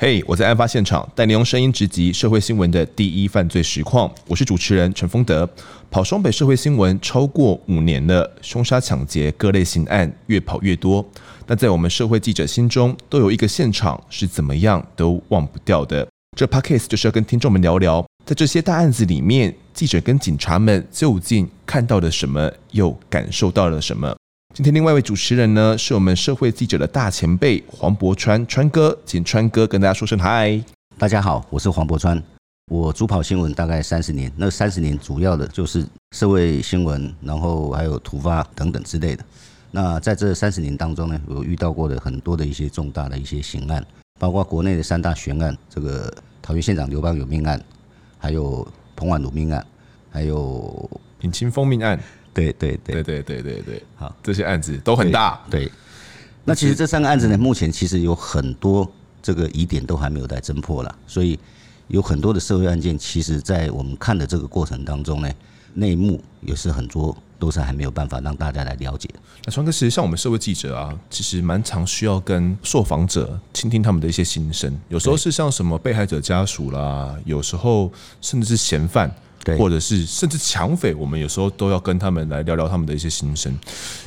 [0.00, 4.08] 嘿我在案发现场带您用声音直击社会新闻的第一犯罪实况。
[4.28, 5.48] 我是主持人陈丰德，
[5.90, 11.04] 跑双北社会新闻超过五年了，凶杀、抢劫各类型案越跑越多。
[11.44, 16.06] 但在我们社会记者心中，都有一个现场是怎么样都忘不掉的。
[16.36, 24.16] 这 podcast 就是要跟听众们聊聊，在这些大案子里面，记者跟警察们究竟看到了什么，又感受到了什么。
[24.58, 30.60] 今天另外一位主持人呢，是我们社会记者的大前辈黄柏川川哥，请川哥跟大家说声嗨。
[30.98, 32.20] 大家好，我是黄柏川，
[32.68, 39.24] 我主跑新闻大概三十年，那三十年主要的就是社会新闻，然后还有突发等等之类的。
[39.70, 43.86] 那在这三十年当中呢，我遇到过的很多的一些重大的一些刑案，
[44.18, 47.62] 包括国内的三大悬案，这个桃园县长刘邦有命案，
[48.18, 48.66] 还有
[48.96, 49.64] 彭婉如命案，
[50.10, 51.96] 还有尹清峰命案。
[52.38, 55.40] 对对对对对对对，好，这些案子都很大。
[55.50, 55.72] 对，对，
[56.44, 61.38] 那其实这三个案子呢，目前其实有很多这个疑点都还没有在侦破了，所以
[61.88, 65.30] 有很多的社会案件，其实在我们看的这个过程当中呢，
[65.74, 69.08] 内幕也是很多都是还没有办法让大家来了解。
[69.44, 79.10] 那川哥，其实像我们社会记者啊，其实蛮常需要跟受访者倾听他们的一些心声，有时候是像什么被害者家属啦，有时候甚至是嫌犯。
[79.56, 83.56] 或者是甚至抢匪，我们有时候都要跟他们来聊聊他们的一些心声，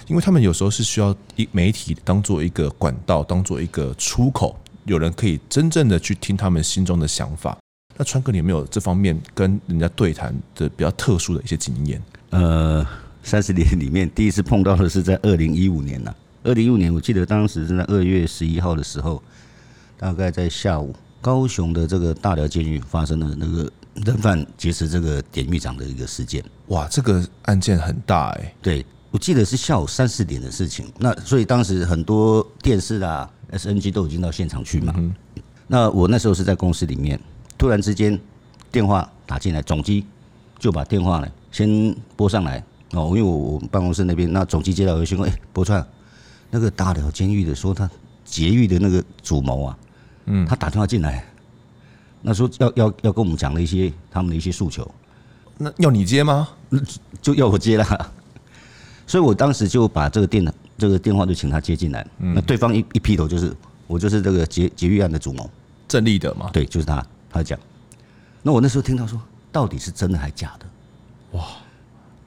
[0.08, 7.58] 因为他们有时候是需要一媒体当做一个管道，当做一个出口，有人可以真正的去听他们心中的想法。
[7.98, 12.02] 那川哥，你有没有这方面跟人家对谈的比较特殊的一些经验？
[12.32, 12.86] 呃，
[13.24, 19.22] 三十年里面第一次碰到的是在二零一五年呐，二零一五年我记得当时是在二月十一号的时候，
[19.98, 23.72] 大概在下午，高雄的这个大寮监狱发生了那个。
[23.94, 28.56] 人犯劫持这个典狱长的一个事件，哇，这个案件很大哎、欸。
[28.62, 30.92] 对，我记得是下午三四点的事情。
[30.98, 34.94] 那所以当时很多电视啊、SNG 都已经到现场去嘛。
[34.98, 35.14] 嗯、
[35.68, 37.20] 那我那时候是在公司里面，
[37.58, 38.18] 突然之间
[38.72, 40.06] 电话打进来，总机
[40.58, 45.86] 就把电话呢先拨上来哦，因为我我办公室那边那总机接到有讯问，哎，柏川，
[46.50, 47.90] 那个大寮监狱的说他
[48.24, 49.78] 劫狱的那个主谋啊，
[50.28, 51.26] 嗯，他打电话进来。
[52.22, 54.90] 那时候要要要跟我们讲了一些他们的一些诉求，
[55.58, 56.48] 那要你接吗？
[57.22, 58.12] 就要我接了，
[59.08, 60.46] 所以我当时就把这个电
[60.78, 62.06] 这个电话就请他接进来。
[62.18, 63.56] 那对方一一劈头就是
[63.88, 65.50] 我就是这个劫劫狱案的主谋，
[65.88, 66.50] 郑立德嘛？
[66.54, 67.06] 对，就是他。
[67.34, 67.58] 他讲，
[68.44, 69.18] 那我那时候听到说，
[69.54, 70.66] 到底是真的还是假的？
[71.32, 71.46] 哇！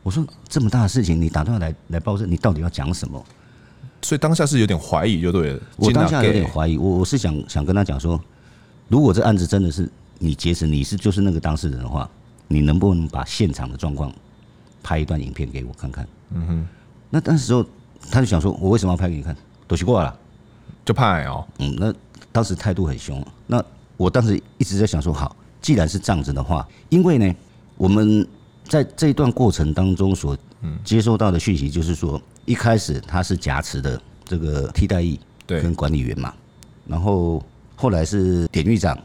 [0.03, 3.23] 我说这么大的事情，你打电话来来报社，你到底要讲什么？
[4.01, 5.61] 所以当下是有点怀疑，就对了。
[5.77, 8.19] 我当下有点怀疑，我我是想想跟他讲说。
[8.89, 12.09] 如果这案子真的是你劫持，你是就是那个当事人的话，
[12.47, 14.13] 你能不能把现场的状况
[14.83, 16.07] 拍一段影片给我看看？
[16.31, 16.69] 嗯哼。
[17.11, 17.65] 那当时候
[18.11, 19.35] 他就想说，我为什么要拍给你看？
[19.67, 20.19] 都习惯了，
[20.85, 21.47] 就拍哦。
[21.59, 21.93] 嗯，那
[22.31, 23.25] 当时态度很凶。
[23.47, 23.65] 那
[23.97, 27.35] 我当时一直在想说，好，既然是这样子的话，因为呢，
[27.77, 28.27] 我们
[28.65, 30.37] 在这一段过程当中所
[30.85, 36.35] 接收到的讯息，就是说，一开始他是挟持的这个替代役跟管理员嘛，
[36.87, 37.43] 然后。
[37.85, 38.99] 后来是典狱长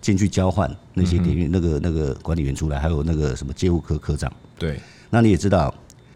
[0.00, 4.32] 进去交换那些典狱那个那个管理员出来，还有那个什么戒护科科长。
[4.58, 4.80] 对，
[5.10, 5.74] 那你也知道，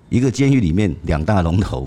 [0.08, 1.86] 一个监狱里面两大龙头，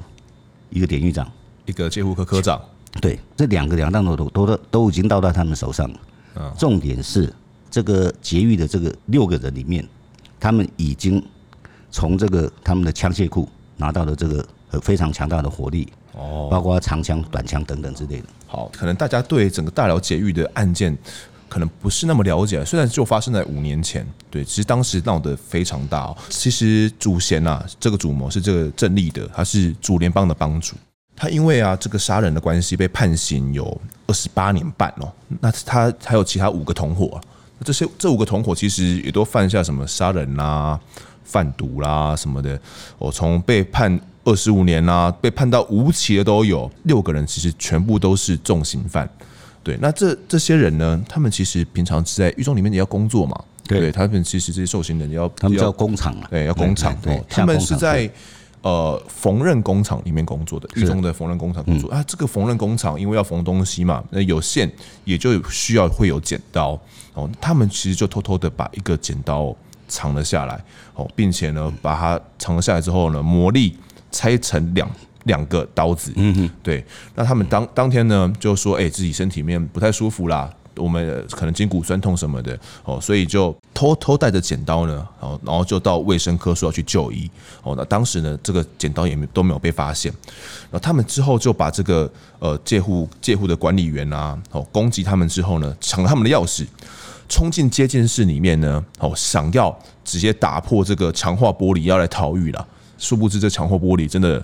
[0.70, 1.28] 一个典狱长，
[1.66, 2.62] 一个戒护科科长。
[3.02, 6.54] 对，这两个两大龙头都都都已经到到他们手上了。
[6.56, 7.34] 重点是
[7.72, 9.84] 这个劫狱的这个六个人里面，
[10.40, 11.20] 他们已经
[11.90, 14.48] 从这个他们的枪械库拿到了这个
[14.84, 15.92] 非常强大的火力。
[16.14, 18.28] 哦，包括长枪、短枪等等之类的。
[18.52, 20.94] 好，可能大家对整个大寮劫狱的案件
[21.48, 22.66] 可能不是那么了解。
[22.66, 26.18] 虽然就发生在五年前，对，其实当时闹得非常大哦。
[26.28, 30.76] 其实主嫌呐，这个主谋是这个郑立德，他是主联邦的帮主。
[31.16, 35.10] 他因为啊这个杀人的关系被判刑有二十八年半哦。
[35.40, 37.22] 那他还有其他五个同伙，
[37.64, 40.78] 这些这五个同伙其实也都犯下什么杀人啦、
[41.24, 42.60] 贩毒啦什么的。
[42.98, 43.98] 我从被判。
[44.24, 49.10] 二十五年啊，被判到无期的都有六个人，其实全部都是重刑犯。
[49.64, 53.40] 对，那这这些人呢，他们其实平常是在狱中里面也要工作嘛。
[53.68, 56.96] 对，他们其实这些受刑人也要，他们叫工厂啊，对，要工厂。
[57.02, 58.10] 对，他们是在
[58.64, 62.04] 呃缝纫工厂里面工作的，狱中的缝纫工厂工作啊。
[62.08, 64.70] 这个缝纫工厂因为要缝东西嘛，那有线
[65.06, 66.80] 也就需要会有剪刀
[67.14, 67.30] 哦。
[67.40, 69.56] 他们其实就偷偷的把一个剪刀
[69.88, 70.62] 藏了下来
[70.96, 73.78] 哦，并且呢，把它藏了下来之后呢，磨利。
[74.12, 74.90] 拆成两
[75.24, 76.84] 两个刀子，嗯哼，对。
[77.16, 87.30] 那他们当当天呢，就说，哎，自己身体面不太舒服啦，我们可能筋骨酸痛什么的哦，所以就偷偷带着剪刀呢，哦，然后就到卫生科说要去就医
[87.62, 87.76] 哦。
[87.78, 90.12] 那当时呢，这个剪刀也没都没有被发现。
[90.72, 96.66] 然后他们之后就把这个呃借户借户的管理员啊，哦攻击他们之后呢，抢了他们的钥匙，
[97.30, 102.68] 冲进接见室里面呢，哦想要直接打破这个强化玻璃要来逃狱了。
[103.02, 104.42] 殊不知这强化玻璃真的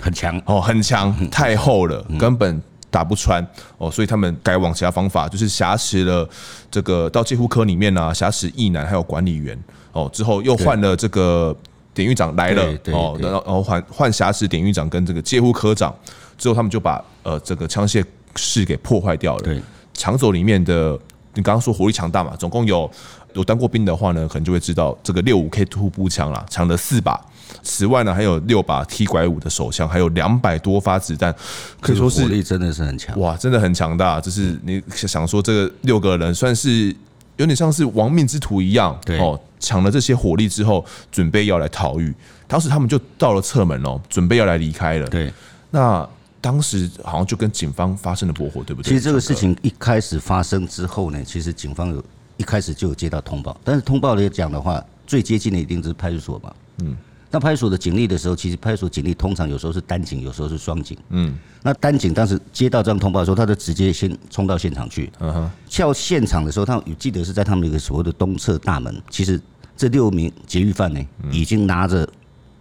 [0.00, 0.40] 很强。
[0.46, 2.62] 哦，很强，太厚了，根本。
[2.88, 3.46] 打不穿。
[3.76, 6.26] 哦，所以他们改往其他方法，就是挟持了
[6.70, 9.58] 这个到戒护科里面呢、啊，挟持役男还有管理员。
[9.92, 11.54] 哦，之后又换了这个
[11.92, 12.62] 典狱长来了。
[12.92, 15.94] 哦，然后然后换换挟持典狱长跟这个戒护科长，
[16.38, 18.02] 之后他们就把呃这个枪械
[18.36, 19.62] 室给破坏掉了，
[19.92, 20.98] 抢走里面的，
[21.34, 22.90] 你刚刚说火力强大嘛，总共有
[23.34, 27.20] 有当过兵的话呢，可能就会知道这个六五 K 突步枪啦，抢了四把。
[27.62, 31.34] 此外呢，还有六把 T 拐五的手枪，还有两百多发子弹，
[31.80, 34.20] 可以说是火力真的是很强哇，真的很强大。
[34.20, 36.94] 就是你想说，这个六个人算是
[37.36, 42.14] 有点像是亡命之徒一样，对哦，抢了这些火力之后，准备要来逃狱。
[42.46, 45.06] 当时他们就到了侧门哦，准备要来离开了。
[45.08, 45.32] 对，
[45.70, 46.08] 那
[46.40, 48.88] 当时好像就跟警方发生了驳火，对不对？
[48.88, 52.04] 其实这个事情一开始发生之后呢，其实警方有
[52.36, 56.96] 一开始就有接到通报，但是通报来讲的话，最接近的一定是派出所嘛，嗯。
[57.36, 60.96] 那派出所的警力的时候，其实派出所警力通常有时候是单警，有时候是双警。
[61.10, 65.12] 嗯，那单警当时接到这样通报的时候，他就直接先冲到现场去。
[65.18, 69.02] 嗯哼，到现场的时候，他有记得是在他们一个所谓的东侧大门。
[69.10, 69.38] 其实
[69.76, 72.08] 这六名劫狱犯呢，已经拿着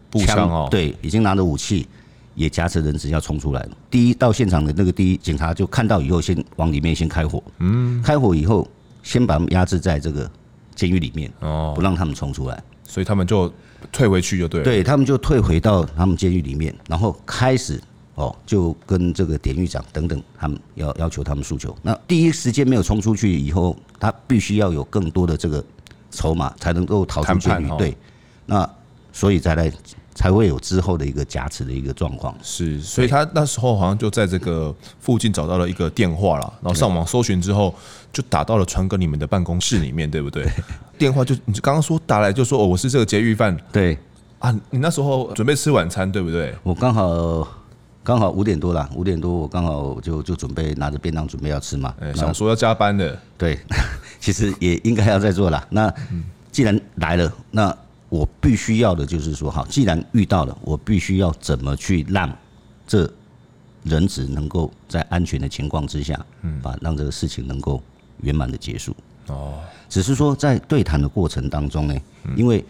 [0.10, 1.88] 步枪哦，对，已经拿着武器，
[2.33, 3.69] 也夹持人质要冲出来了。
[3.89, 7.42] 第一到现场的那个第一警察就看到以后，先往里面先开火。
[7.60, 8.68] 嗯，开火以后，
[9.04, 10.30] 先把他们压制在这个
[10.75, 12.62] 监狱里面，哦，不让他们冲出来。
[12.86, 13.52] 所以他们就。
[13.92, 17.80] 退回去就对了，对他们就退回到他们监狱里面，然后开始
[18.16, 21.76] 哦，就跟这个典狱长等等他们要要求他们诉求。
[21.84, 25.64] 那第一时间没有冲出去以后，他必须要有更多的这个
[26.10, 27.70] 筹码才能够逃出监狱。
[27.78, 27.96] 对，
[28.48, 28.68] 那
[29.14, 29.72] 所以再来
[30.16, 32.36] 才会有之后的一个夹持的一个状况。
[32.42, 37.76] 是，所以他那时候好像就在这个附近找到了一个电话了，然后上网搜寻之后
[38.12, 40.50] 就打到了川哥你们的办公室里面，对不对？
[40.98, 43.56] 电话就你刚刚说打来就说哦，我是这个劫狱犯。
[43.72, 43.96] 对
[44.40, 46.56] 啊，你那时候准备吃晚餐对不对？
[46.64, 47.48] 我刚好
[48.02, 51.94] 刚好五点多了，五点多我刚好就就准备拿着便当准备要吃嘛。
[52.00, 53.20] 欸、想说要加班的。
[53.38, 53.60] 对，
[54.22, 55.68] 其实也应该要再做了。
[55.70, 55.94] 那
[56.52, 57.76] 既然来了，那
[58.16, 62.34] 我必须要的就是说，好，既然遇到了，我必须要怎么去让
[62.88, 63.12] 这
[63.84, 67.84] 人质能够在安全的情况之下，嗯，把让这个事情能够
[68.22, 68.96] 圆满的结束。
[69.28, 69.60] 哦。
[69.90, 71.96] 只是说，在对谈的过程当中呢，
[72.38, 72.64] 因为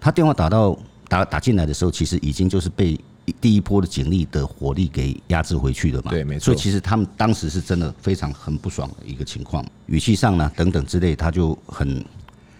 [0.00, 0.78] 他电话打到
[1.08, 2.98] 打打进来的时候，其实已经就是被
[3.40, 6.10] 第一波的警力的火力给压制回去了嘛。
[6.10, 6.46] 对，没错。
[6.46, 12.04] 所以其实他们当时是真的非常很不爽的一个情况，语气上呢等等之类，他就很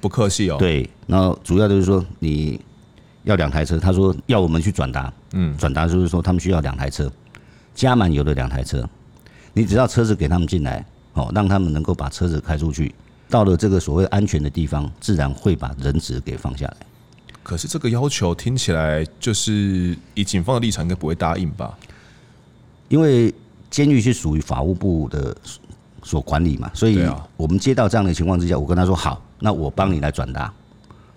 [0.02, 0.56] 不客气哦。
[0.58, 2.60] 对，然后主要就是说你
[3.24, 7.10] 要两台车，他说要我们去转达，嗯，转达就是说他们需要两台车，
[7.74, 8.86] 加满油的两台车，
[9.54, 10.84] 你只要车子给他们进来，
[11.14, 12.94] 哦，让他们能够把车子开出去。
[13.30, 16.76] 到了这个所谓安全的地方，自然会把人质给放下来。
[17.42, 21.74] 可是这个要求听起来就是以警方的立场，应该不会答应吧？
[22.88, 23.32] 因为
[23.70, 25.34] 监狱是属于法务部的
[26.02, 27.08] 所管理嘛，所以
[27.38, 30.52] 我们接到这样的情况之下，我跟他说好，那我帮你来转达。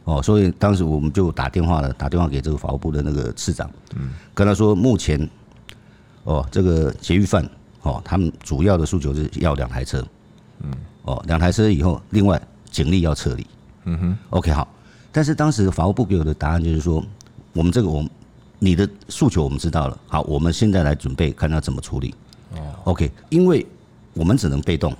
[0.05, 5.29] 哦，所以当时我们就打电话了，打电话给这个法务部的那个次长，嗯，跟他说目前
[6.23, 7.47] 哦，这个劫狱犯
[7.81, 10.05] 哦，他们主要的诉求是要两台车，
[10.61, 10.71] 嗯。
[11.03, 12.41] 哦，两台车以后，另外
[12.71, 13.45] 警力要撤离。
[13.83, 14.67] 嗯哼，OK 好。
[15.11, 17.03] 但是当时法务部给我的答案就是说，
[17.53, 18.09] 我们这个我们
[18.57, 22.15] 你的诉求我们知道了，好，我们现在来准备看他怎么处理。
[22.55, 23.63] 哦，OK，因为
[24.13, 24.95] 我们只能被动，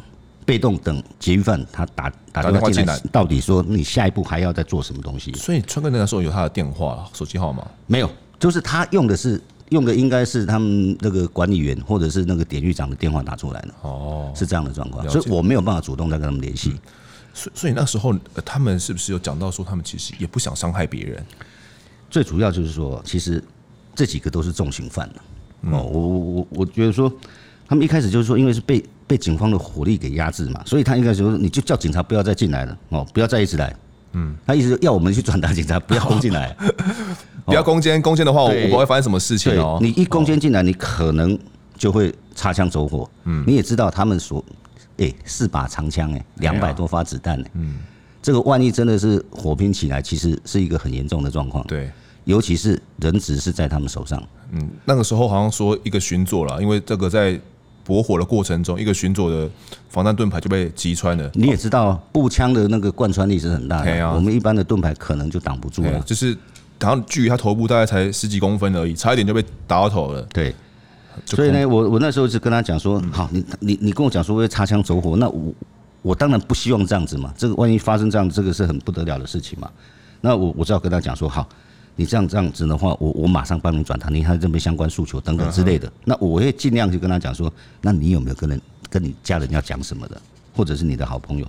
[0.46, 5.34] 被动等劫狱犯他打打电话进来，到底说你下一步还要再做什么东西？
[5.34, 7.66] 所以川哥那个时候有他的电话、手机号码？
[7.88, 8.10] 没有，
[8.40, 9.42] 就是他用的是。
[9.70, 16.80] 用的应该是他们那个管理员或者是那个典狱长的电话打出来的哦，是这样的状况，所以我没有办法主动再跟他们联系。
[17.34, 18.14] 所以所以那时候
[18.46, 21.25] 他们是不是有讲到说他们其实也不想伤害别人？
[22.12, 23.44] 最主要就是说，其实
[23.96, 25.10] 这几个都是重刑犯
[25.64, 27.12] 哦，我我我我觉得说，
[27.68, 33.76] 他们一开始就是说，因为是被被警方的火力给压制嘛，所以他应该说你就叫警察不要再进来了哦，不要再一直来。
[34.14, 36.56] 嗯，他意思要我们去转达警察不要攻进来。
[37.46, 39.78] 不要攻坚，攻坚的话，我我不会发生什么事情哦。
[39.82, 41.38] 你一攻坚进来，你可能
[41.78, 43.08] 就会擦枪走火。
[43.26, 44.44] 嗯，你也知道他们所，
[44.98, 47.76] 哎，四把长枪，哎，两百多发子弹，哎，嗯，
[48.22, 51.64] 这个万一真的是火拼起来，其实是一个很严重的状况。
[51.68, 51.92] 对，
[52.24, 54.24] 尤其是人质是在他们手上。
[54.52, 57.40] 嗯，那个时候好像说一个巡座了，因为这个在
[57.86, 59.48] 驳火的过程中，一个巡佐的
[59.88, 61.30] 防弹盾牌就被击穿了。
[61.36, 66.00] 你也知道，步枪的那个贯穿力是很大的，啊、我们一般的盾牌可能就挡不住了。
[66.00, 66.36] 就是，
[66.80, 70.22] 然后距离他头部大概才十几公分而已，差一点就被打到头了。
[70.34, 70.54] 对，
[71.25, 75.54] 所以呢，我我那时候就跟他讲说，好，你你你跟我讲说会擦枪走火，那我
[76.01, 79.70] 我当然不希望这样子嘛，这个万一发生这样，这个是很不得了的事情嘛。
[80.22, 81.48] 那我我只好跟他讲说，好。
[81.96, 85.92] 你这样这样子的话，我我马上帮你转达你他这边相关诉求等等之类的。
[86.04, 90.22] 那我会尽量去跟他讲说，那你有没有跟人跟你家人要讲什么的，
[90.54, 91.48] 或者是你的好朋友，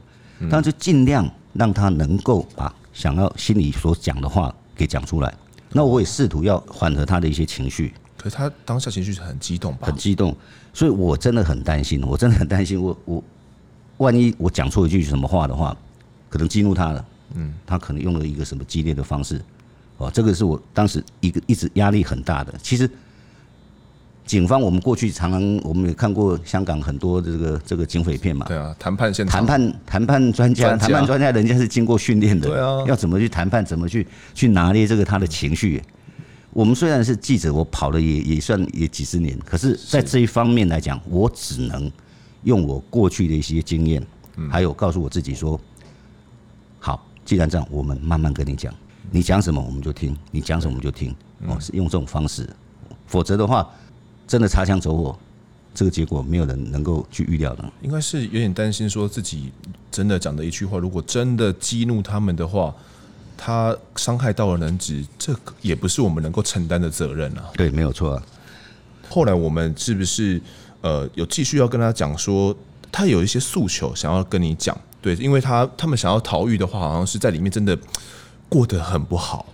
[0.50, 5.35] 但是尽量让他能够把想要心里所讲的话给讲出来。
[5.73, 7.93] 那我也试图要缓和他的一些情绪。
[8.17, 9.88] 可是他当下情绪是很激动吧？
[9.88, 10.35] 很激动，
[10.73, 13.25] 所以我真的很担心，我真的很担心，我我
[13.99, 15.76] 万一我讲错一句什么话的话，
[16.29, 17.05] 可能激怒他了。
[17.35, 19.43] 嗯，他可能用了一个什么激烈的方式。
[19.99, 22.53] 哦，这个是我当时一个一直压力很大的。
[22.62, 22.88] 其实，
[24.26, 28.45] 警方我们过去常常我们也看过香港很多这个这个警匪片嘛。
[28.47, 29.38] 对啊，谈判现场。
[29.38, 32.49] 谈判谈判专家，谈判专家，人家是经过训练的。
[32.49, 32.85] 对啊。
[32.87, 35.83] 要怎么去谈判，怎么去去拿捏这个他的情绪。
[36.53, 41.91] 我们虽然是记者，我跑了也也算也几十年，可是在这一方面来讲，我只能
[42.45, 44.03] 用我过去的一些经验，
[44.50, 45.61] 还有告诉我自己说，
[46.79, 48.75] 好，既然这样，我们慢慢跟你讲。
[49.11, 51.15] 你讲什么我们就听，你讲什么我们就听，
[51.47, 52.49] 哦，是用这种方式，
[53.07, 53.69] 否则的话，
[54.27, 55.17] 真的擦枪走火，
[55.75, 57.65] 这个结果没有人能够去预料的。
[57.83, 59.53] 应该是有点担心，说自己
[59.91, 62.75] 真的讲的一句话，如果真的激怒他们的话，
[63.37, 67.45] 他伤害到了人质，这也不是我们能够承担的责任啊。
[67.55, 68.23] 对，没有错啊。
[69.09, 70.41] 后来我们是不是
[70.81, 72.55] 呃有继续要跟他讲说，
[72.91, 74.77] 他有一些诉求想要跟你讲？
[75.01, 77.79] 对，因为他他们想要逃狱的话，好像是在里面真的。
[78.49, 79.47] 过得很不好。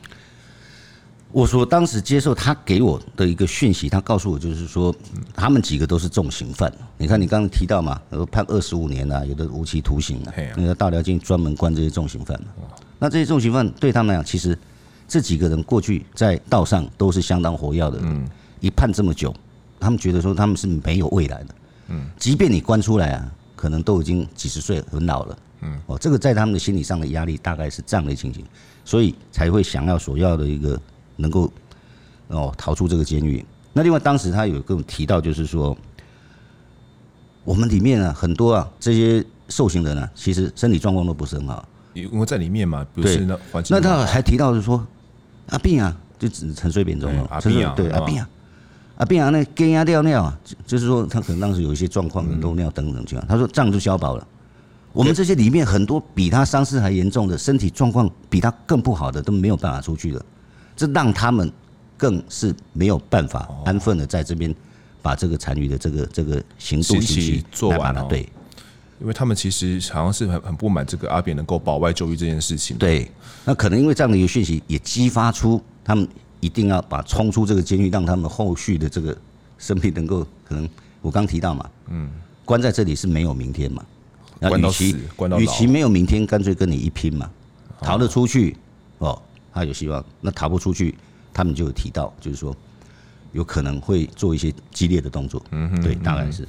[1.30, 4.94] 我说当时接受他给我的一个讯息，他告诉我就是说，
[5.34, 6.70] 他们几个都是重刑犯。
[6.98, 10.32] 你看你刚刚提到嘛，有判二十五年啊，有的无期徒刑啊。
[10.56, 12.38] 那个大寮监专门关这些重刑犯。
[12.98, 14.56] 那这些重刑犯对他们来讲，其实
[15.08, 17.98] 这几个人过去在道上都是相当活跃的。
[18.02, 18.28] 嗯。
[18.60, 19.34] 一判这么久，
[19.80, 21.54] 他们觉得说他们是没有未来的。
[21.88, 22.10] 嗯。
[22.18, 25.38] 即便你关出来啊，可能都已经几十岁很老了。
[25.62, 25.80] 嗯。
[25.86, 28.44] 哦，这个在他们的心理上的压力大概是这样的情形。
[28.84, 30.76] 所以才会想要所要的一个
[31.14, 31.48] 能够
[32.26, 33.44] 哦逃出这个监狱。
[33.72, 35.76] 那另外当时他有跟我提到，就是说
[37.44, 41.64] 我们里面啊很多啊这些受刑人啊，其实身体状况都不是很好。
[41.94, 43.76] 因为在里面嘛，不是那环境。
[43.76, 44.84] 那他还提到是说
[45.50, 47.24] 阿病啊，就指陈水扁总统。
[47.30, 48.28] 阿扁啊，对阿病啊，
[48.96, 53.24] 阿病啊，那跟压尿尿啊，就是说他可能当时有一些状况，漏尿等等这样。
[53.28, 54.26] 他说这样就消保了。
[54.92, 60.24] 我们这些里面很多比他伤势还严重的，身体状况比他更不好的都没有办法出去了，
[60.76, 61.50] 这让他们
[61.96, 64.54] 更是没有办法安分的在这边
[65.00, 68.04] 把这个残余的这个这个刑度刑期做完了。
[68.04, 68.28] 对，
[69.00, 72.76] 因为他们其实好像是很很不满这个阿扁能够保外就医这件事情。
[72.76, 73.10] 对，
[73.44, 76.06] 那可能因为这样的一个讯息，也激发出他们
[76.40, 79.16] 一定要把冲出这个监狱，让他们后续的这个
[79.58, 80.68] 生命能够可能
[81.00, 82.10] 我刚提到嘛，嗯，
[82.44, 83.82] 关在这里是没有明天嘛。
[84.42, 84.96] 那与其
[85.38, 87.30] 与其没有明天，干脆跟你一拼嘛，
[87.80, 88.56] 逃得出去
[88.98, 89.20] 哦，
[89.54, 90.94] 他有希望；那逃不出去，
[91.32, 92.54] 他们就有提到，就是说
[93.32, 95.42] 有可能会做一些激烈的动作。
[95.52, 96.46] 嗯哼，对，大概是。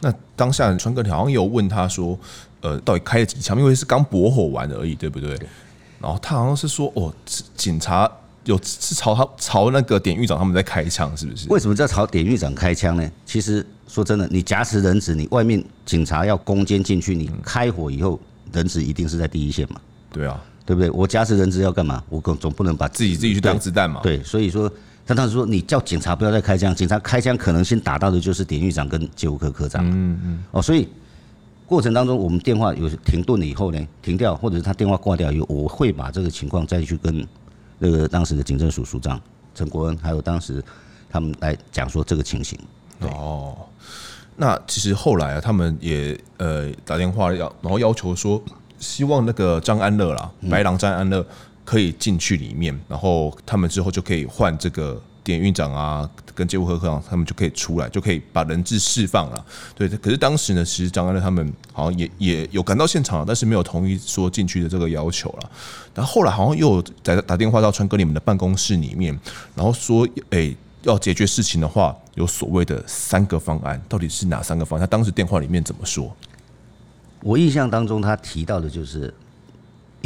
[0.00, 2.18] 那当下川哥，你好像有问他说，
[2.60, 3.58] 呃，到底开了几枪？
[3.58, 5.30] 因为是刚驳火完而已，对不对？
[6.00, 7.14] 然后他好像是说，哦，
[7.56, 8.10] 警察
[8.46, 11.46] 有是朝他朝那个典狱长他们在开枪，是不是？
[11.50, 13.08] 为什么叫朝典狱长开枪呢？
[13.24, 13.64] 其实。
[13.88, 18.20] 说真的，你挟持人质，你外面警察要攻坚进去，你开火以后，
[18.52, 19.80] 人质一定是在第一线嘛？
[20.10, 20.90] 对啊，对不对？
[20.90, 22.02] 我挟持人质要干嘛？
[22.08, 24.00] 我总总不能把自己自己去当子弹嘛？
[24.02, 24.70] 对，所以说
[25.06, 29.88] 他当时说，你叫警察不要再开枪，警察开枪可能先打到的就是典狱长跟戒务科科长。
[29.88, 30.44] 嗯嗯。
[30.50, 30.88] 哦，所以
[31.64, 37.24] 过程当中，我们电话有停顿了以后呢，停掉，或者是他电话挂掉以后，我会把这个情况再去跟
[37.78, 39.20] 那个当时的警政署署长
[39.54, 40.62] 陈国恩，还有当时
[41.08, 42.58] 他们来讲说这个情形。
[43.00, 43.56] 哦，
[44.36, 48.42] 那其实后来啊，他们也呃打电话要，然后要求说，
[48.78, 51.24] 希望那个张安乐啦，白狼张安乐
[51.64, 59.44] 可以进去里面，然后他们之后就可以换这个典狱长啊，跟戒务科科长，他们就可以出来，就可以把人质释放了。
[59.74, 65.50] 对，可是当时呢，其实张安乐他们好像也也有赶到现场，但是没有同意说进去的这个要求了。
[65.92, 69.18] 然后后来好像又在打电话到川哥你们的办公室里面，
[69.56, 70.54] 然后说，哎。
[70.82, 74.80] 要解决事情的话，有所谓的三个方案，到底是哪三个方案？
[74.80, 76.14] 他当时电话里面怎么说？
[77.22, 79.12] 我印象当中，他提到的就是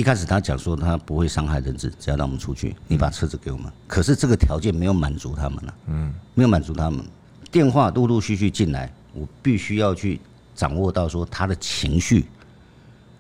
[0.01, 3.71] 一开始他讲说他不会伤害人质，只要让我们出去，你把车子给我们。
[3.87, 7.05] 可是这个条件没有满足他们了，嗯，没有满足他们。
[7.51, 10.19] 电话陆陆续续进来，我必须要去
[10.55, 12.25] 掌握到说他的情绪，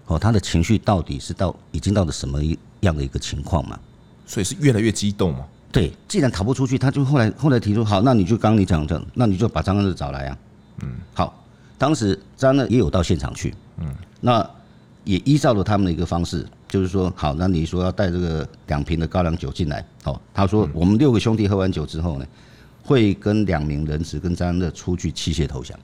[0.06, 2.40] 哦，他的情绪到底是到已经到了什么
[2.80, 3.78] 样的一个情况嘛？
[4.26, 5.44] 所以是越来越激动嘛？
[5.70, 10.38] 对，既然逃不出去，他就后来后来提出，好，那你就刚你讲的，那你就把张安乐找来啊。
[10.80, 11.44] 嗯，好，
[11.76, 14.48] 当时张安乐也有到现场去，嗯，那
[15.04, 22.26] 也依照了他们的一个方式，就是说，好，那你说要带这个两瓶的高粱酒进来，好，他说我们六个兄弟喝完酒之后呢，
[22.82, 25.78] 会跟两名人质跟张安乐出去器械投降，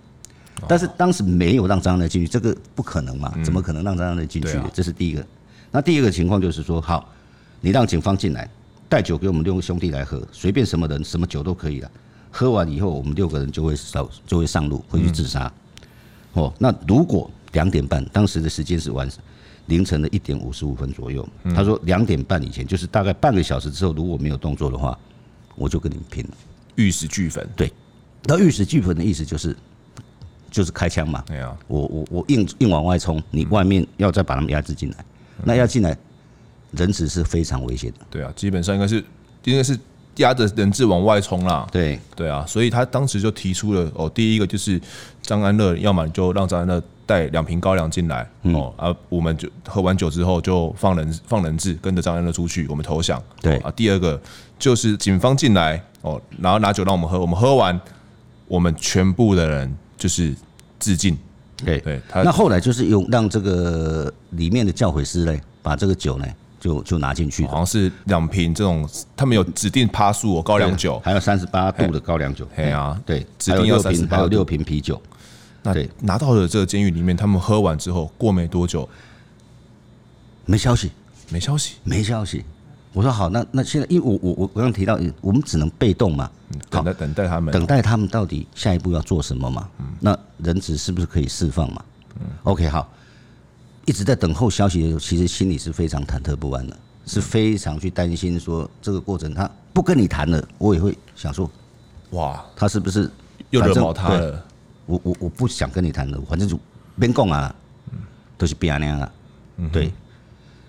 [0.69, 3.37] 但是当时没有让张安乐进去，这个不可能嘛？
[3.45, 4.59] 怎么可能让张安乐进去？
[4.73, 5.27] 这是第一个。
[5.73, 7.13] 那第二个情况就是说，好，
[7.61, 8.49] 你让警方进来。
[8.89, 11.91] 带酒给我们六个兄弟来喝，随便什么人什么酒都可以了。
[12.31, 15.53] 喝完以后，我们六个人就会上就会上路，回去自杀。
[16.35, 19.11] 哦，那如果两点半，当时的时间是晚
[19.67, 21.27] 凌晨的一点五十五分左右。
[21.55, 24.99] 他说两点半以前，就是大概半个小时之后，如果没有动作的话，
[25.55, 26.31] 我就跟你们拼了，
[26.77, 27.47] 玉石俱焚。
[27.57, 27.73] 对，
[28.25, 29.57] 那玉石俱焚的意思就是
[30.51, 31.23] 就是开枪嘛。
[31.27, 35.05] 对啊，我我我硬硬往外冲，你外面要再把他们压制进来，
[35.45, 35.97] 那压进来。
[36.73, 37.99] 人质是非常危险的。
[38.11, 39.03] 对啊，基本上应该是
[39.45, 39.79] 应该是
[40.17, 41.67] 压着人质往外冲啦。
[41.71, 44.79] 对对啊，所以他当时就提出了哦，第一个就是
[45.23, 53.23] 张安乐，要么就让张安乐带两瓶高粱进来哦，啊，我们就喝完酒之后就放人放人质，跟着张安乐出去，我们投降。
[53.41, 54.21] 对啊，第二个
[54.59, 57.81] 就是警方进来哦，然后拿酒让我们喝，我们喝完，
[58.49, 60.35] 我们全部的人就是
[60.79, 61.17] 自尽。
[61.65, 66.27] 对对，那后来就是用让这个里面的教诲师嘞，把这个酒呢。
[66.59, 75.01] 就就拿进去，好像是两瓶这种，他们有指定趴数哦，高粱酒，还有三十八度的高38度，对啊，对，指定要三十八，还有六瓶啤酒。
[75.75, 78.89] 那拿到了这个监狱里面，他们喝完之后，过没多久，
[80.45, 80.91] 没消息，
[81.31, 82.45] 没消息，没消息。
[82.93, 86.31] 我说好，那那现在，因为我我我刚刚提到，我们只能被动嘛，
[86.71, 89.69] 等待等待他们，等待他们到底下一步要做什么嘛？
[89.79, 91.85] 嗯那人质是不是可以释放嘛
[92.21, 92.91] 嗯？OK，好。
[93.85, 101.51] 一直在等候消息的时候，其实心里是非常忐忑不安的，是非常去担心说这个过程他不跟你谈了，我也会想说，
[102.11, 103.11] 哇，他是不是
[103.51, 104.45] 又惹毛他了？
[104.87, 106.59] 我我我不想跟你谈了，反正就
[106.99, 107.55] 边讲啊，
[108.39, 109.13] 都是别那样啊，
[109.71, 109.93] 对。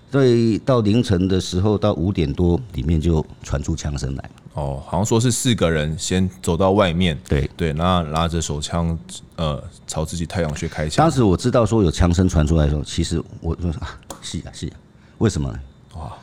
[0.10, 4.30] 所以到凌晨的时候，到五点多，里面就传出枪声来。
[4.54, 8.98] 哦，好像说是四个人先走到外面，对对，然后拿着手枪，
[9.36, 11.04] 呃，朝自己太阳穴开枪。
[11.04, 14.74] 当时我知道说有枪声传出来的时候，其实我说啊，是啊是啊，
[15.18, 15.60] 为什么呢？
[15.96, 16.14] 哇，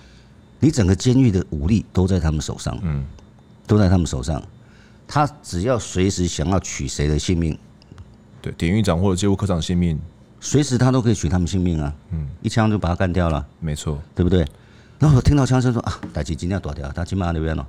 [0.58, 3.04] 你整个监狱的武力都在他们手上，嗯，
[3.66, 4.42] 都在他们手上，
[5.06, 7.56] 他只要随时想要取谁的性命，
[8.44, 9.98] 对，典狱长或者戒务科长性命。
[10.38, 11.90] 随时他都可以取他们性命啊！
[12.10, 14.46] 嗯，一枪就把他干掉了，没错，对不对？
[14.98, 17.66] 然后我听到枪声说啊，大吉今天要躲掉，他今晚那边了。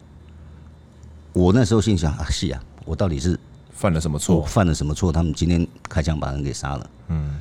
[1.31, 3.39] 我那时候心想啊，是啊，我到底是
[3.71, 4.41] 犯了什么错？
[4.41, 5.13] 犯了什么错？
[5.13, 6.89] 他们今天开枪把人给杀了。
[7.07, 7.39] 嗯，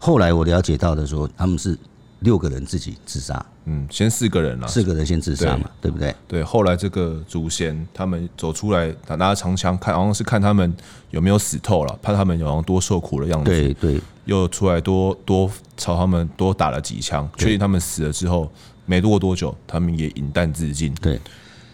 [0.00, 1.78] 后来我了解到的说，他们是
[2.24, 3.44] 六个人自己自杀。
[3.66, 6.14] 嗯，先四个人了，四个人先自杀嘛，对，对不对？
[6.26, 10.74] 对，后来这个祖先他们走出来，拿拿着长枪，看好像是看他们
[11.10, 13.50] 有没有死透了，怕他们有多受苦的样子。
[13.50, 18.50] 对对，又出来多多朝他们多打了几枪，确定他们死了之后，
[18.84, 20.92] 没过多久，他们也饮弹自尽。
[20.96, 21.18] 对，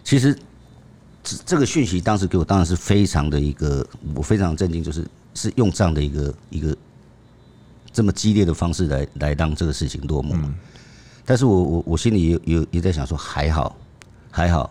[0.05, 0.33] 其实
[1.25, 3.85] 这这个讯息当时给我当然是非常的一个，
[4.15, 6.77] 我非常震惊，就是是用这样的一个一个
[7.93, 10.35] 这么激烈的方式来来让这个事情落幕。
[10.35, 10.55] 嗯
[11.23, 13.77] 但是我我我心里也有也在想说，还好
[14.33, 14.69] 还好，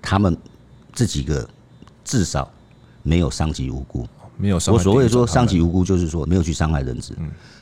[0.00, 0.34] 他们
[0.94, 1.46] 这几个
[2.02, 2.50] 至少
[3.02, 4.56] 没有伤及无辜，没有。
[4.56, 7.14] 我所谓说伤及无辜，就是说没有去伤害人质。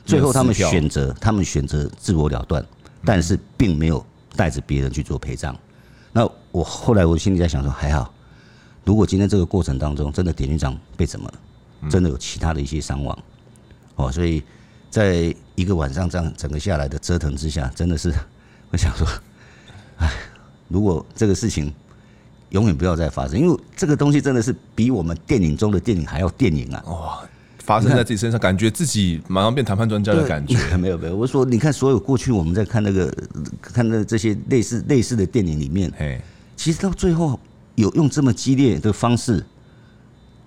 [0.05, 2.65] 最后他们选择他们选择自我了断，
[3.03, 5.53] 但是并没有带着别人去做陪葬。
[6.13, 8.13] 那我后来我心里在想说，还好，
[8.85, 13.17] 如果今天这个过程当中真的典狱长被怎么了，真的有其他的一些伤亡，
[13.95, 14.41] 哦，所以
[14.89, 18.13] 在一个晚上这样整个下来的折腾之下，真的是。
[18.69, 19.07] 我想说，
[19.97, 20.11] 哎，
[20.67, 21.73] 如果这个事情
[22.49, 26.83] 永远不要再发生，因为这个东西真的是比我们电影中的电影还要电影啊！
[26.87, 30.57] 哇，发生在自己身上，感觉自己马上变谈判专家的感觉。
[30.75, 33.13] 没有没有，我说你看，所有过去我们在看那个
[33.61, 36.21] 看那这些类似类似的电影里面，哎，
[36.57, 37.39] 其实到最后
[37.75, 39.45] 有用这么激烈的方式。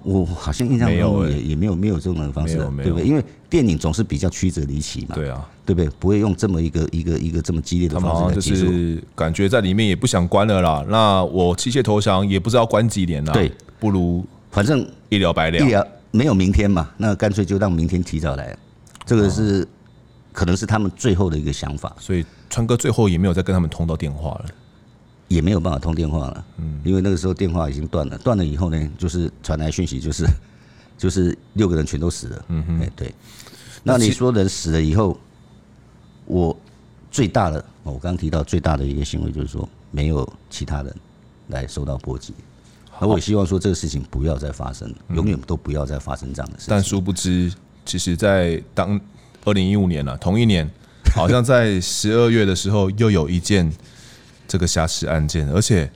[0.03, 3.07] 我好像印象中也也没有没有这种的方式，对不对？
[3.07, 5.91] 因为电影总是比较曲折离奇嘛，对啊，对不对？
[5.99, 8.65] 不会用这么一个一个一个这么激烈的方式来结束。
[8.65, 10.85] 就是感觉在里面也不想关了啦。
[10.89, 18.57] 那我弃械投降也不知道关几年了，对，不如反正一了百了，一了没有明天嘛，那干脆就让明天提早来。
[19.05, 19.67] 这个是
[20.33, 21.95] 可能是他们最后的一个想法。
[21.99, 24.45] 所以川哥最后也没有再跟他们通到电话了。
[25.31, 30.27] 也没有办法通电话了，嗯，因为那个时候电话已经断了，断了以后呢，就是传来讯息，就是
[30.99, 32.45] 就是六个人全都死了。
[32.49, 33.15] 嗯哼，哎对。
[33.85, 35.17] 那你说人死了以后，
[36.27, 36.55] 我
[37.13, 40.93] 最大的，我刚刚提到最大的一个行为就是说，没有其他人
[41.47, 42.35] 来受到波及。
[42.99, 46.71] 而我也希望说这个事情不要再发生，永远都不要再发生这样的事情。
[46.71, 47.51] 但殊不知，
[47.87, 49.01] 其实，在当
[49.45, 50.69] 二零一五年了，同一年，
[51.15, 53.73] 好像在十二月的时候，又有一件
[54.51, 55.89] 这个瑕疵案件，而且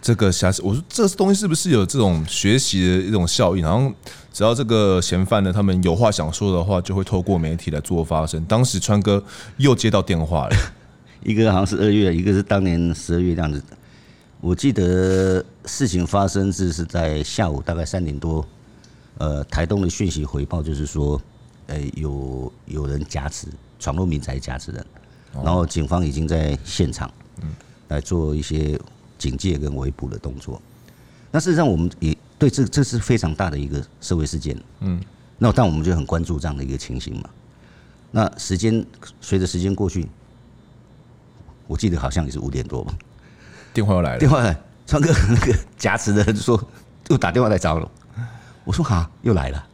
[0.00, 3.64] 这个瑕疵，我说这东西是不是有这种学习的一种效应？
[3.64, 3.92] 然后
[4.32, 8.44] 只要这个嫌犯呢，他们有话想说的话，就会透过媒体来做发声。
[8.44, 9.20] 当时川哥
[9.56, 10.56] 又接到电话了，
[11.24, 13.60] 一个好像是二月，一个是当年十二月这样子。
[14.40, 18.46] 我记得事情发生是是在下午大概三点多，
[19.18, 21.20] 呃，台东的讯息回报就是说，
[21.66, 23.48] 呃，有有人挟持，
[23.80, 24.86] 闯入民宅挟持人，
[25.42, 27.10] 然后警方已经在现场，
[27.40, 27.48] 嗯，
[27.88, 28.78] 来做一些
[29.18, 30.60] 警戒跟围捕的动作。
[31.30, 35.00] 那事实上，我们也对这这是非常大的一个社会事件，嗯，
[35.38, 37.28] 那但我们就很关注这样的一个情形嘛。
[38.10, 38.84] 那时间
[39.20, 40.08] 随着时间过去，
[41.66, 42.94] 我记得好像也是五点多吧。
[43.72, 46.62] 电话又来了，电话来，川哥那个夹持的人说
[47.08, 47.90] 又打电话来找我，
[48.64, 49.66] 我说哈，又来了。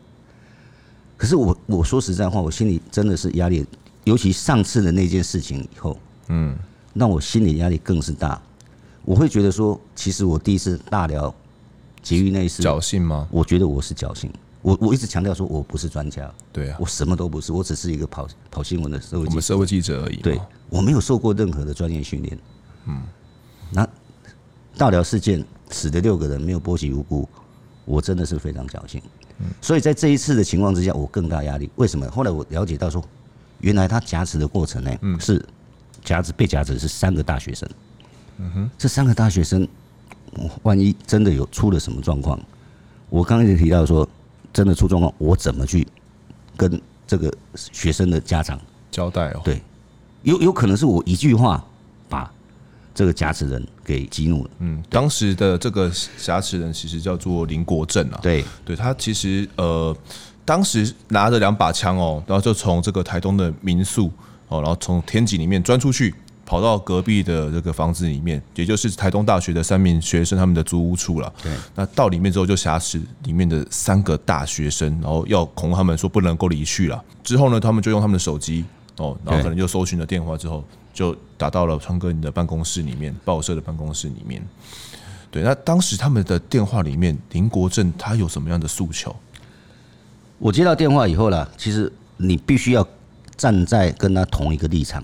[1.19, 3.67] 可是我我说实在话，我心里真的是压力，
[4.05, 6.57] 尤其上次的那件事情以后，嗯，
[6.95, 8.41] 让我心理压力更是大。
[9.05, 11.35] 我会觉得说，其实我第一次大聊
[12.03, 13.27] 捷运那一次侥幸吗？
[13.31, 14.31] 我觉得我是侥幸。
[14.63, 20.17] 我我一直强调说我不是专家，对啊，我什么都不是，我只是一个跑跑新闻的社会我们社会记者而已。
[20.17, 22.39] 对，我没有受过任何的专业训练，
[22.87, 23.03] 嗯。
[23.73, 23.89] 那
[24.77, 27.27] 大寮事件死的六个人没有波及无辜，
[27.87, 29.01] 我真的是非常侥幸。
[29.63, 31.71] 所以在这一次的情况之下，我更大压力。
[31.77, 32.07] 为什么？
[32.11, 33.03] 后来我了解到说，
[33.61, 35.43] 原来他挟持的过程呢，嗯是
[36.05, 37.69] 挟持被夹子是三个大学生。
[38.39, 39.67] 嗯哼，这三个大学生，
[40.63, 42.41] 万一真的有出了什么状况，
[43.09, 44.09] 我刚刚也提到说，
[44.53, 45.87] 真的出状况，我怎么去
[46.57, 48.61] 跟这个学生的家长
[48.91, 49.41] 交代哦？
[49.45, 49.61] 对，
[50.23, 51.65] 有有可能是我一句话
[52.09, 52.31] 把。
[52.93, 54.51] 这个挟持人给激怒了。
[54.59, 58.19] 嗯，当时的这个挟持人其实叫做林国正啊。
[58.21, 59.97] 对，对他其实呃，
[60.45, 64.11] 当时拿着两把枪哦，然后就从这个台东的民宿
[64.51, 71.33] 哦，然后从天井里面钻出去，跑到隔壁的这个房子里面，也就是台东大学的三名学生他们的租屋处了。
[71.43, 77.03] 对，那到里面之后就挟持里面的三个大学生，然后要恐他们说不能够离去了。
[77.25, 78.67] 之后呢，他们就用他们的手机
[78.99, 80.63] 哦，然后可能就搜寻了电话之后。
[80.93, 84.45] 就打到了川哥你的办公室里面，报社的办公室里面。
[85.31, 89.15] 对，那当时他们的电话里面，林国正他有什么样的诉求？
[90.39, 92.87] 我接到电话以后啦，其实你必须要
[93.41, 95.03] 站在跟他同一个立场。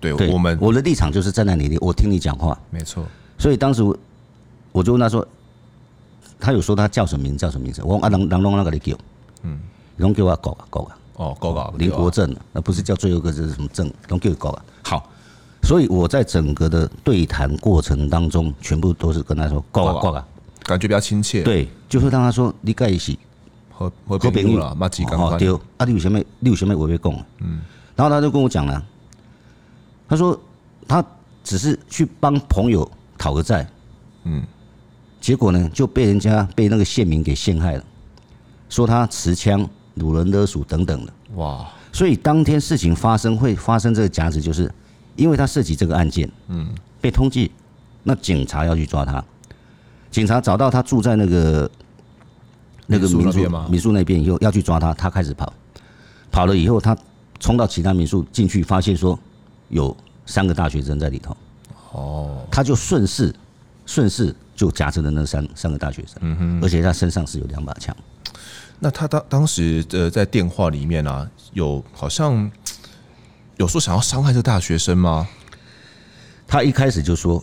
[0.00, 3.04] 对，我们我的立场就是站在你的，我听你讲话，没错。
[3.36, 3.82] 所以当时
[4.72, 5.26] 我就问他说，
[6.40, 7.38] 他有说他叫什么名字？
[7.38, 7.82] 叫什么名字？
[7.84, 8.96] 我阿郎郎龙那个你叫，
[9.42, 9.60] 嗯，
[9.98, 10.96] 龙叫我狗啊狗啊。
[11.16, 13.92] 哦，高高林国正，那不是叫最后一个字是什么正？
[14.08, 14.64] 都给高了。
[14.82, 15.10] 好，
[15.62, 20.26] 所以我在整个的对谈过程当中，全部都是跟他说高啊高啊，
[20.62, 21.42] 感觉比较亲切。
[21.42, 23.18] 对，就是当他说你盖一起
[23.76, 27.12] 和和朋友了，马吉刚刚丢啊，你有什么你有什么我会讲。
[27.40, 27.60] 嗯，
[27.94, 28.82] 然后他就跟我讲了，
[30.08, 30.40] 他说
[30.88, 31.04] 他
[31.44, 33.68] 只是去帮朋友讨个债，
[34.24, 34.42] 嗯，
[35.20, 37.84] 结果呢就被人家被那个县民给陷害了，
[38.68, 39.68] 说他持枪。
[39.96, 41.12] 掳人勒赎等等的。
[41.36, 44.70] 哇，所以当天事情发生会发生这个夹子，就是
[45.16, 46.68] 因为他涉及这个案件，嗯，
[47.00, 47.50] 被通缉，
[48.02, 49.24] 那警察要去抓他，
[50.10, 51.70] 警察找到他住在那个
[52.86, 55.52] 那个民宿民宿那边以后要去抓他，他开始跑，
[56.30, 56.96] 跑了以后他
[57.38, 59.18] 冲到其他民宿进去，发现说
[59.68, 61.36] 有三个大学生在里头，
[61.92, 63.34] 哦，他就顺势
[63.84, 67.94] 顺势就挟持了那三三个大学生，嗯哼，而且他身上是有两把枪。
[68.78, 72.50] 那他当当时的在电话里面啊，有好像
[73.56, 75.26] 有说想要伤害这个大学生吗？
[76.46, 77.42] 他一开始就说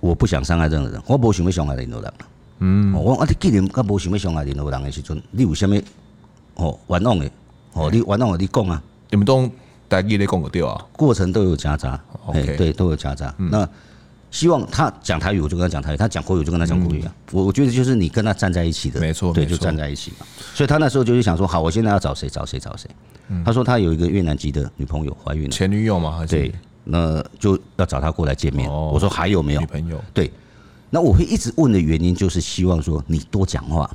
[0.00, 2.12] 我不想伤害任何人，我不想要伤害任何人。
[2.60, 5.76] 嗯，我啊，你既然他不想要伤害任何人的时阵，你有什么
[6.54, 7.30] 哦冤枉的
[7.72, 7.88] 哦？
[7.90, 8.82] 你冤枉的你讲啊？
[9.10, 9.48] 你们都
[9.88, 10.76] 大家在讲个对啊？
[10.92, 13.34] 过程都有夹杂，OK，对，都有夹杂。
[13.38, 13.68] 嗯、那
[14.30, 17.14] 希望他讲台语，我就跟他讲台语；他讲国语，就跟他讲国语啊。
[17.32, 20.26] 我我觉得就是你跟他站在一起的，没错，对，就站在一起嘛。
[20.54, 22.28] 所以他那时候就是想说，好，我现在要找谁？
[22.28, 22.58] 找谁？
[22.58, 22.88] 找谁？
[23.44, 26.26] 他说他有一个越南籍的女朋友怀孕了，前女友吗？
[26.28, 26.52] 对，
[26.84, 28.68] 那就要找他过来见面。
[28.70, 30.02] 我说还有没有女朋友？
[30.12, 30.30] 对，
[30.90, 33.90] 那我会一直问的原因就是希望说你多讲话，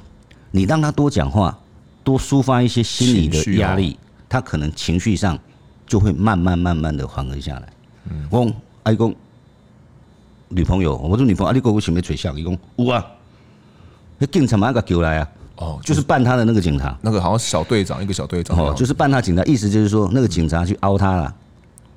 [0.52, 1.58] 你让他多讲话，
[2.04, 3.98] 多抒发一些心理的压力，
[4.30, 5.38] 他可能情绪上
[5.88, 7.74] 就会慢慢慢慢的缓和下来。
[8.10, 8.52] 嗯，我
[8.84, 9.14] 爱公。
[10.50, 12.32] 女朋友，我说女朋友，啊，你哥哥想要找谁？
[12.36, 13.04] 伊讲有啊，
[14.20, 21.36] 那警察马上给叫来啊，哦，就是扮他的那个警察，那个好像小队长，一个小队长，哦，就是扮他警察，意思就是说那个警察去凹他了，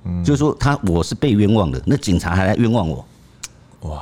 [0.04, 3.04] 嗯，就是说他我是被冤枉的，那警察还来冤枉我，哇，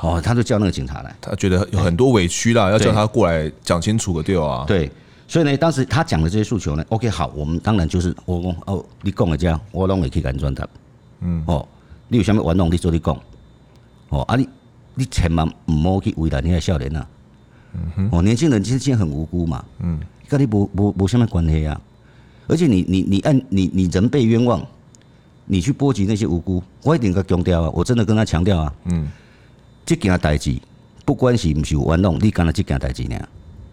[0.01, 4.89] 哦，他就叫那个警察来，他觉得有很多委屈啦，要叫他过来讲清楚个对啊，对，
[5.27, 10.67] 所以呢，当时他讲的这些诉求呢，OK，好，我们当然就是我讲哦，你讲的这样，我拢会去跟转达，
[11.21, 11.67] 嗯，哦，
[12.07, 13.17] 你有啥物冤枉，你做你讲，
[14.09, 14.47] 哦，啊你
[14.95, 17.07] 你千万唔好去为难那些少年啊。
[18.09, 21.77] 哦，年轻人其实很无辜嘛，嗯，跟你无无无什么关系啊，
[22.47, 24.65] 而且你你你按你你人被冤枉，
[25.43, 29.09] 你去波及那些无辜，我一定个强调啊，我真的跟他强调啊，嗯，
[29.85, 30.55] 这件代志
[31.05, 33.15] 不管是，不是玩弄，你干了这件代志呢？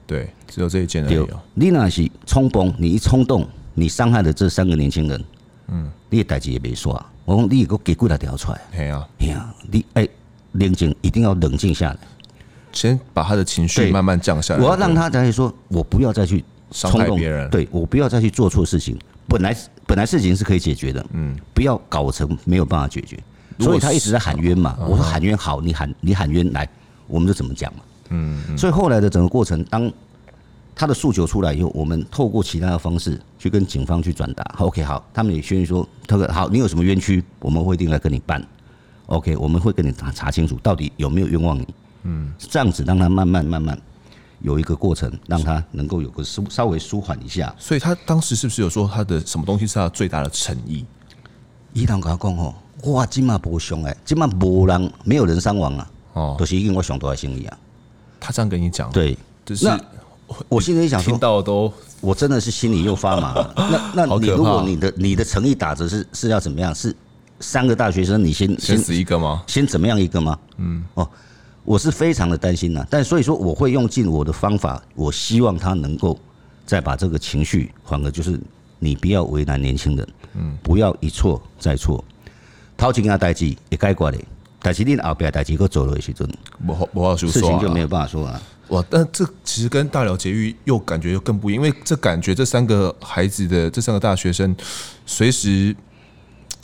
[0.06, 1.40] 对，只有这一件而已哦。
[1.54, 5.24] 你那是冲动，你一冲动，你伤害了这三个年轻人，
[5.68, 10.06] 嗯，你的代志也没说，我讲你给我给几条条出来，系啊，系啊，你哎，
[10.52, 11.98] 冷静，一定要冷静下来。
[12.72, 14.60] 先把他的情绪慢慢降下来。
[14.60, 17.48] 我要让他再说，我不要再去伤害别人。
[17.48, 18.98] 对，我不要再去做错事情。
[19.28, 23.18] 本来本来事情是可以解决的，嗯，不要搞成没有办法解决。
[23.62, 24.76] 所以他一直在喊冤嘛。
[24.80, 26.68] 我说喊冤好，你喊你喊冤来，
[27.06, 27.80] 我们就怎么讲嘛。
[28.10, 28.56] 嗯。
[28.58, 29.90] 所以后来的整个过程，当
[30.74, 34.42] 他的诉求出来以后，我们透过其他的方式去跟警方去转达。
[34.58, 38.42] OK，好，他们也宣说，他说好，你有什么冤屈，我们会一定来跟你办。
[39.06, 41.66] OK，我们会跟你查查清楚，到底有没有冤枉你。
[42.04, 43.78] 嗯，这样子让他慢慢慢慢
[44.40, 47.54] 有一个过程，让他能够有个舒稍微舒缓一下。
[47.58, 50.84] 所以他当时是不是有说他的什么东西是他最大的诚意？
[51.74, 55.90] 伊朗跟他讲吼，哇，今嘛不伤哎，今嘛无人，没有人伤亡啊。
[56.14, 57.58] 哦，都是因为我想多的心意啊。
[58.20, 59.68] 他这样跟你讲，对，就是
[60.48, 63.54] 我心里想说，听到都我真的是心里又发麻 了。
[63.94, 66.74] 那那你如果你的你的诚意打折是是要怎么样？
[66.74, 66.94] 是
[67.40, 69.42] 三个大学生，你先先死一个吗？
[69.46, 70.38] 先怎么样一个吗？
[70.56, 71.08] 嗯，哦。
[71.64, 76.18] 我是非常的担心呐，但所以说我会用尽我的方法，我希望他能够
[76.66, 78.36] 再把这个情绪缓和，就是
[78.80, 82.04] 你不要为难年轻人，嗯，不要一错再错，
[82.82, 84.18] 掏钱啊代志也该过的，
[84.60, 86.28] 但是你后边代志搁做了时阵，
[86.66, 88.42] 不好不好说，事情就没有办法说啊。
[88.70, 94.52] 哇，但这其实跟大寮捷运又感觉又更不一样，因为这感觉这三个孩子的这三个大学生，
[95.06, 95.72] 随时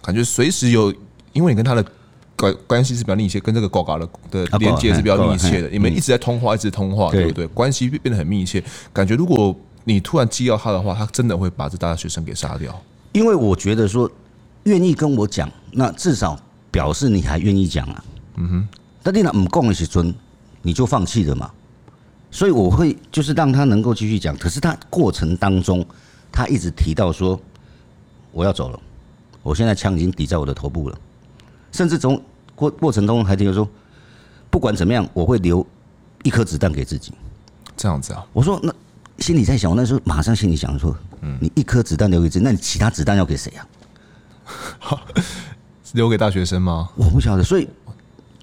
[0.03, 0.93] 感觉随时有，
[1.33, 1.85] 因为你跟他的。
[2.35, 5.69] 关关系是比较密切，跟这个高嘎的的连接是比较密切的。
[5.71, 7.47] 你们一直在通话，一直通话，对不对？
[7.49, 8.63] 关系变得很密切。
[8.93, 12.81] 感觉如果你突然激到他的话，他真的会把这大学生给杀掉。
[13.11, 14.09] 因为我觉得说，
[14.65, 16.39] 愿意跟我讲，那至少
[16.71, 18.05] 表示你还愿意讲啊。
[18.37, 18.69] 嗯哼。
[19.03, 20.15] 但你那唔讲的时阵，
[20.63, 21.51] 你就放弃了嘛。
[22.31, 24.37] 所以我会就是让他能够继续讲。
[24.37, 25.85] 可是他过程当中，
[26.31, 27.41] 他一直提到说，
[28.33, 28.79] 我要走了，
[29.43, 30.99] 我现在枪已经抵在我的头部了。
[31.73, 32.23] 甚至从
[32.55, 33.67] 过过程中还提到说，
[34.51, 35.67] 不管怎么样，我会留
[36.23, 37.13] 一颗子弹给自己。
[37.77, 38.27] 这样子啊？
[38.35, 38.75] 我说那
[39.21, 43.67] 心里在想，我那时候马上心里想说，嗯，你一颗子弹留给自己，那你其他子弹要给谁啊？
[45.93, 46.89] 留给大学生吗？
[46.97, 47.67] 我不晓得，所以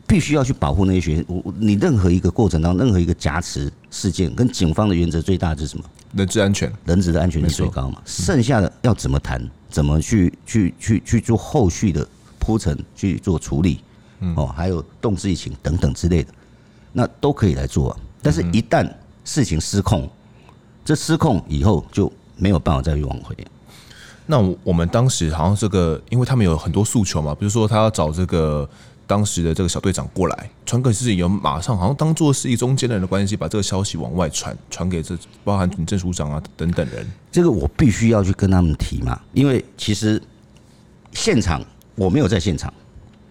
[0.07, 1.25] 必须要去保护那些学生。
[1.27, 5.85] 我你任何一个过程当中，任何一个夹持事件，跟警方的原则最大的是什么？
[6.13, 8.01] 人质安全，人质的安全是最高嘛？
[8.05, 9.41] 剩下的要怎么谈？
[9.69, 12.07] 怎么去去去去做后续的？
[12.37, 13.79] 铺陈去做处理，
[14.35, 16.31] 哦，还有动之以情等等之类的，
[16.93, 17.97] 那都可以来做啊。
[18.21, 18.87] 但是，一旦
[19.23, 20.07] 事情失控，
[20.85, 23.35] 这失控以后就没有办法再去挽回。
[24.25, 28.67] 那我们当时好像这个，因为他们有很多诉求嘛，比如说他要找这个
[29.05, 37.05] 当时的这个小队长过来传个事情，有马上好像当做是一中间人的关系，把这个消息往外传，传给这包含郑署长啊等等人。
[37.31, 40.21] 这个我必须要去跟他们提嘛，因为其实
[41.11, 41.63] 现场。
[41.97, 42.73] 我没有在现场，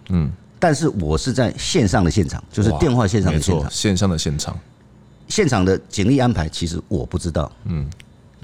[0.09, 0.27] 嗯，
[0.57, 4.59] 但是我是在线上的现场，就是电话线上的现场，线上的现场，
[5.27, 7.87] 现场的警力安排其实我不知道，嗯，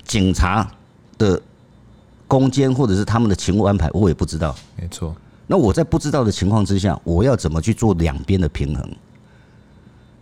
[0.06, 0.72] 警察
[1.18, 1.42] 的
[2.32, 5.14] 攻坚或者是他们的勤务安排我也不知道，没错。
[5.48, 8.90] 那我在不知道的情况之下，我要怎么去做两边的平衡？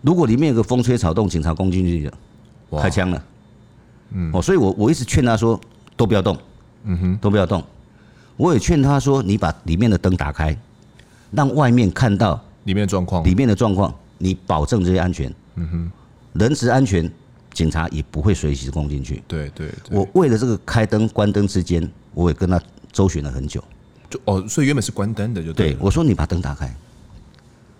[0.01, 3.23] 如果里面有个风吹草动，警察攻进去了，开枪了，
[4.09, 5.61] 嗯，哦，所以我我一直劝他说，
[5.95, 6.35] 都不要动，
[6.85, 7.63] 嗯哼，都不要动。
[8.37, 10.57] 我也劝他说：“你把里面的灯打开，
[11.29, 13.23] 让外面看到里面的状况。
[13.23, 15.31] 里面的状况，你保证这些安全。
[15.57, 15.91] 嗯哼，
[16.33, 17.11] 人质安全，
[17.59, 19.21] 警察也不会随时攻进去。
[19.27, 22.61] 对对，我为了这个开灯关灯之间，我也跟他
[22.93, 23.61] 周旋了很久。
[24.09, 25.73] 就哦，所以原本是关灯的，就对。
[25.73, 26.73] 对，我说你把灯打开，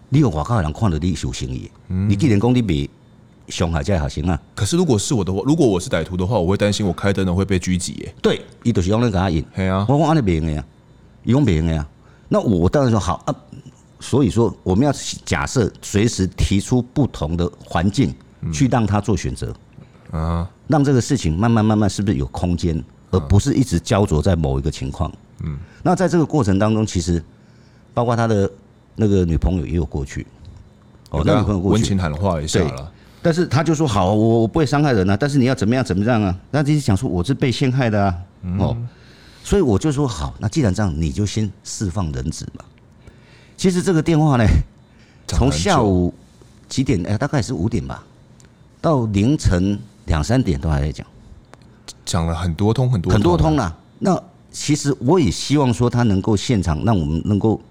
[0.09, 2.89] 你有外口人看到你有嫌疑，你既然讲你别。
[3.47, 4.39] 凶还在好行啊！
[4.53, 8.15] 可是如果是我的话，如果我是歹徒的话，我会担心我开灯的会被狙击耶。
[8.21, 9.43] 对，伊就是用那个阿引。
[9.55, 10.63] 对啊，我讲安尼别人呀，
[11.23, 11.83] 用别人呀。
[12.27, 13.35] 那我当然说好啊。
[13.99, 14.93] 所以说，我们要
[15.25, 18.13] 假设随时提出不同的环境，
[18.53, 19.51] 去让他做选择。
[20.11, 25.11] 啊，让这个事情慢慢慢慢是不是有空间，而不是一直焦灼在某一个情况。
[25.43, 27.23] 嗯，那在这个过程当中，其实
[27.93, 28.49] 包括他的
[28.95, 30.25] 那个女朋友也有过去。
[31.11, 32.91] 哦，那女朋友过去温情喊话一下了。
[33.21, 36.35] 但是他就说好，我我不会伤害人啊，但是你要怎么样怎么样啊？
[36.51, 38.15] 那就是想说我是被陷害的啊，
[38.59, 38.77] 哦，
[39.43, 42.63] 所以我就说好，那既然这样，你就先释放人质嘛。
[43.57, 44.45] 其实这个电话呢，
[45.27, 46.13] 从下午
[46.69, 47.03] 几点？
[47.05, 48.01] 哎，大概是五点吧，
[48.79, 49.77] 到凌晨
[50.09, 51.07] 两三点都还在讲，
[52.03, 53.73] 讲了很多通很多很多通了。
[53.99, 57.61] 那其实我也希望说他能够现场，让我们能够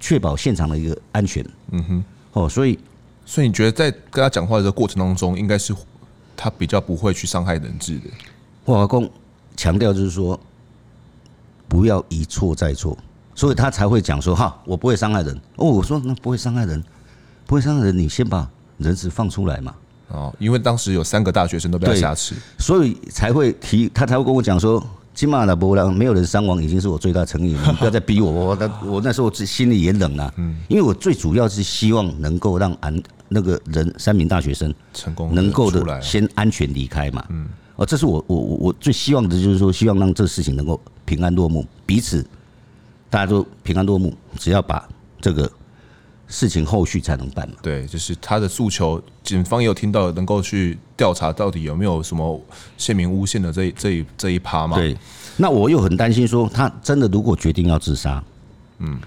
[0.00, 1.46] 确保现场的一个安全。
[1.70, 2.76] 嗯哼，哦，所以。
[3.24, 5.72] 所以你觉得在跟他讲话的过程当中，应该是
[6.36, 8.10] 他比较不会去伤害人质的。
[8.64, 9.08] 我老公
[9.56, 10.38] 强调就是说，
[11.68, 12.98] 不要一错再错，
[13.32, 16.82] 所以他才会讲说：“哈，我不会伤害人。”哦，我说那不会伤害人，
[17.46, 19.72] 不会伤害人，你先把人质放出来嘛。
[20.12, 24.82] 哦，因为当时有三个大学生都被他挟持，所以才会提他才会跟我讲说。
[25.14, 27.60] 金马的波浪没有人伤亡，已经是我最大诚意了。
[27.68, 30.32] 你不要再逼我，我那我那时候心里也冷了。
[30.38, 37.22] 嗯，因为我最主要是希望能够让安那个人三名大学生成功能够的先安全离开嘛。
[37.28, 37.46] 嗯，
[37.76, 42.26] 哦，这是我我我我最希望的，就是说希望让这事情能够平安落幕，彼此
[43.10, 44.14] 大家都平安落幕。
[44.38, 44.88] 只要把
[45.20, 45.52] 这个。
[46.32, 47.56] 事情后续才能办嘛？
[47.60, 52.40] 对，就是他的诉求，警方也有听到，能够去调查到底有没有什么
[52.78, 54.78] 线民诬陷的这一这一这一趴嘛？
[54.78, 54.96] 对，
[55.36, 58.24] 那我又很担心说，他真的如果决定要自杀，
[58.78, 58.98] 嗯，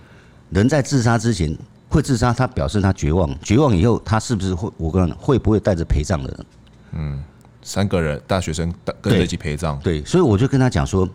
[0.52, 1.58] 人在自杀之前
[1.90, 6.46] 会自杀，他表示他绝望，绝望以后他是不是会我跟会不会带着陪葬的人？
[6.92, 7.24] 嗯，
[7.64, 11.10] 三个人大学生跟着一起陪葬，对，所以我就跟他讲说，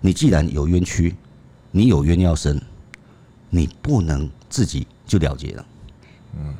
[0.00, 1.14] 你既然有冤屈，
[1.70, 2.60] 你有冤要伸，
[3.48, 4.28] 你不能。
[4.48, 5.66] 自己就了结了，
[6.36, 6.54] 嗯，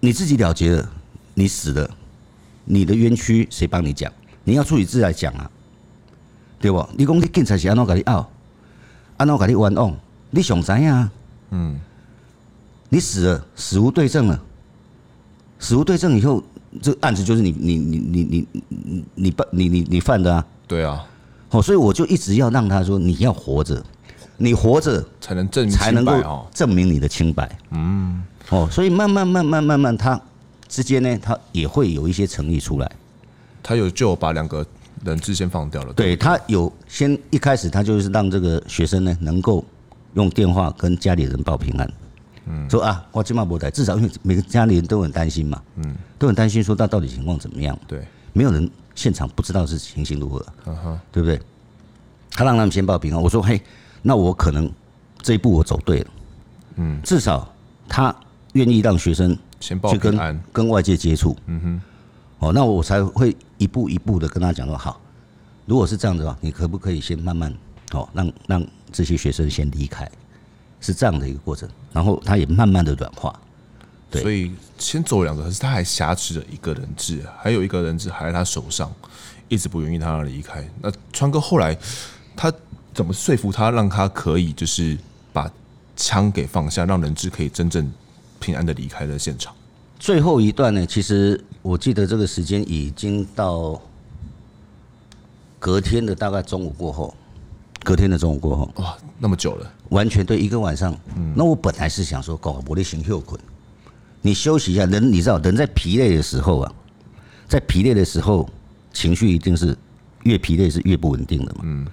[0.00, 0.90] 你自己了结了，
[1.34, 1.90] 你死了，
[2.64, 4.12] 你的冤屈谁帮你讲？
[4.44, 5.50] 你要自己自己来讲啊，
[6.60, 6.88] 对不？
[6.96, 8.26] 你讲你警察是安怎跟你拗，
[9.16, 9.96] 安怎跟你冤枉，
[10.30, 11.10] 你想怎样？
[11.50, 11.78] 嗯，
[12.88, 14.42] 你死了，死无对证了，
[15.58, 16.42] 死无对证以后，
[16.80, 20.46] 这个案子就是你你你你你你你办你你你犯的啊？
[20.66, 21.06] 对啊，
[21.50, 23.84] 哦，所以我就一直要让他说你要活着。
[24.42, 27.58] 你活着才能证明才能够证明你的清白。
[27.72, 30.18] 嗯，哦，所以慢慢慢慢慢慢，他
[30.66, 32.90] 之间呢，他也会有一些诚意出来。
[33.62, 34.66] 他有就把两个
[35.04, 35.92] 人质先放掉了。
[35.92, 39.62] 对，他有先一开始，他就是让这个学生呢，能够
[40.14, 41.92] 用电话跟家里人报平安。
[42.46, 45.60] 嗯，说啊，我今晚不在，至少因为每个家里人都很担心嘛。
[45.76, 47.78] 嗯，都很担心说他到底情况怎么样。
[47.86, 50.42] 对，没有人现场不知道是情形如何。
[50.64, 51.38] 嗯哼，对不对？
[52.30, 53.22] 他让他们先报平安。
[53.22, 53.60] 我说嘿。
[54.02, 54.70] 那我可能
[55.20, 56.06] 这一步我走对了，
[56.76, 57.46] 嗯，至少
[57.88, 58.14] 他
[58.54, 61.80] 愿意让学生先报平安，跟跟外界接触，嗯哼，
[62.38, 64.98] 哦，那我才会一步一步的跟他讲说，好，
[65.66, 67.54] 如果是这样的话，你可不可以先慢慢，
[67.92, 70.10] 哦，让让这些学生先离开，
[70.80, 73.38] 是这样的一个过程，然后他也慢慢的软化，
[74.10, 78.90] 对，所以先走两个，可是他还挟持着一个人质，还有一个人质还在他手上，
[79.48, 80.66] 一直不愿意他离开。
[80.80, 81.76] 那川哥后来
[82.34, 82.50] 他。
[83.00, 84.94] 怎么说服他，让他可以就是
[85.32, 85.50] 把
[85.96, 87.90] 枪给放下，让人质可以真正
[88.38, 89.54] 平安的离开了现场？
[89.98, 90.84] 最后一段呢？
[90.84, 93.80] 其实我记得这个时间已经到
[95.58, 97.14] 隔天的大概中午过后，
[97.82, 100.94] 隔天的中午过后，哇，那么久了，完全对一个晚上。
[101.16, 103.40] 嗯，那我本来是想说，搞我的行休困，
[104.20, 104.84] 你休息一下。
[104.84, 106.70] 人你知道，人在疲累的时候啊，
[107.48, 108.46] 在疲累的时候，
[108.92, 109.74] 情绪一定是
[110.24, 111.60] 越疲累是越不稳定的嘛。
[111.62, 111.86] 嗯。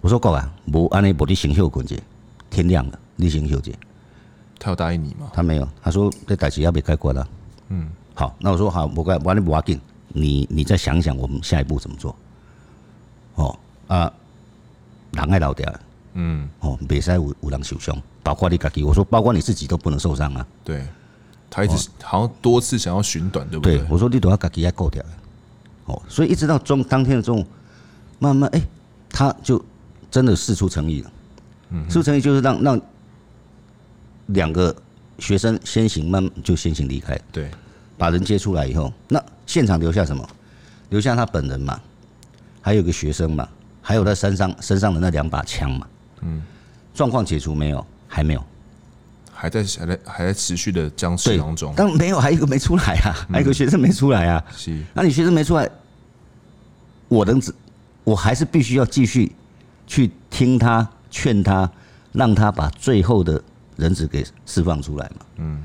[0.00, 1.96] 我说：“哥啊，无安尼，无你先休困者，
[2.48, 3.72] 天亮了，你先休者。”
[4.58, 5.30] 他有答应你吗？
[5.32, 5.68] 他没有。
[5.82, 7.28] 他说：“这代志要被开关了。”
[7.68, 12.14] 嗯，好，那我说好，我该我安尼不要紧，你你再想想，我们下一步怎么做？
[13.34, 14.12] 哦啊，
[15.12, 15.74] 人爱老掉，
[16.14, 18.84] 嗯，哦，别使有有人受伤，包括你自己。
[18.84, 20.46] 我说，包括你自己都不能受伤啊。
[20.62, 20.86] 对，
[21.50, 23.78] 他一直好像多次想要寻短，对不对？
[23.78, 25.04] 对，我说你都要自己要够掉。
[25.86, 27.46] 哦，所以一直到中当天的中午，
[28.18, 28.66] 慢慢哎、欸，
[29.10, 29.62] 他就。
[30.16, 31.12] 真的事出诚意了，
[31.88, 32.80] 事出诚意就是让让
[34.28, 34.74] 两个
[35.18, 37.20] 学生先行，慢就先行离开。
[37.30, 37.50] 对，
[37.98, 40.26] 把人接出来以后，那现场留下什么？
[40.88, 41.78] 留下他本人嘛，
[42.62, 43.46] 还有个学生嘛，
[43.82, 45.86] 还有他身上身上的那两把枪嘛。
[46.22, 46.42] 嗯，
[46.94, 47.86] 状况解除没有？
[48.08, 48.42] 还没有，
[49.34, 51.74] 还在还在还在持续的僵持当中。
[51.76, 54.42] 但没有，还有一个没出来啊，还有一个学生没出来啊。
[54.56, 55.70] 是，那你学生没出来，
[57.06, 57.52] 我能只
[58.02, 59.30] 我还是必须要继续。
[59.86, 61.70] 去听他劝他，
[62.12, 63.42] 让他把最后的
[63.76, 65.26] 人质给释放出来嘛。
[65.36, 65.62] 嗯，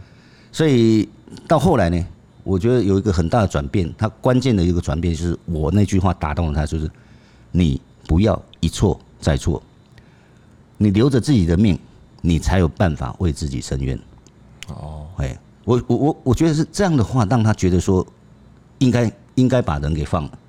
[0.51, 1.07] 所以
[1.47, 2.05] 到后来呢，
[2.43, 6.89] 我觉得有一个很大的转变，他关键的一个转变就是我那句话打动了他，就是
[7.51, 9.61] 你不要一错再错，
[10.77, 11.77] 你留着自己的命，
[12.21, 13.99] 你才有办法为自己伸冤。
[14.67, 18.05] 哦，哎，我我我我觉得是这样的话，让他觉得说
[18.79, 20.39] 应该应该把人给放了，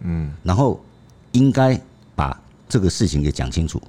[0.00, 0.80] 嗯，然后
[1.32, 1.80] 应该
[2.14, 2.40] 把
[2.70, 3.82] 这个事情给讲清楚。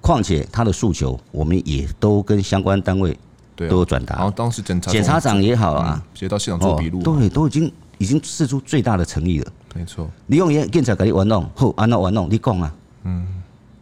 [0.00, 3.14] 况且他的诉求，我们也都跟相关单位。
[3.54, 9.52] 都有转达，然后当时检察检察长也好啊，直接到现场做笔录，对，都已经已经释出最大的诚意了。
[9.74, 13.24] 没错，你用检检察给你玩弄，好，安那玩弄，你讲啊，嗯，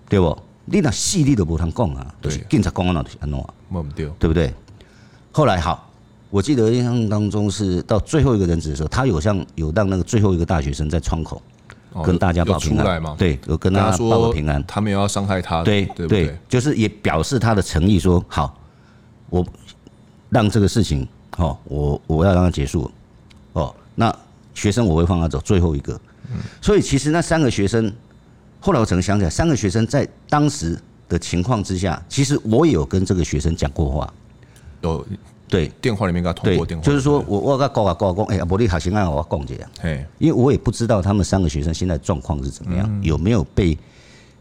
[0.07, 0.36] 对不？
[0.66, 3.55] 你那细腻都不通讲啊，对，警察讲安那就是安弄啊，
[3.95, 4.53] 对，对不对？
[5.32, 5.88] 后来好，
[6.28, 11.41] 我记得印象当中是到最后一个人质的时候，他有像有让那个最后一个大学生在窗口
[12.05, 18.57] 跟大家报平安，对，我跟他报个平安，他没有要伤害他，对对，就是也表示他的诚意，说好，
[19.28, 19.47] 我。
[20.32, 21.05] 让这个事情，
[21.38, 22.88] 哦，我我要让它结束，
[23.53, 24.16] 哦，那
[24.55, 26.01] 学生我会放他走最后一个，
[26.62, 27.93] 所以其实那三个学生，
[28.61, 34.14] 后来我才想起来，三个学生在当时的情况之下，其实我也有跟这个学生讲过话，
[34.82, 35.05] 有
[35.51, 39.70] 对电话里面跟他通过电话，就是说我我跟他讲啊讲啊讲，哎呀，伯利卡行啊，我要讲这样，
[40.18, 43.76] 因为我也不知道他们三个学生现在状况是怎么样，有没有被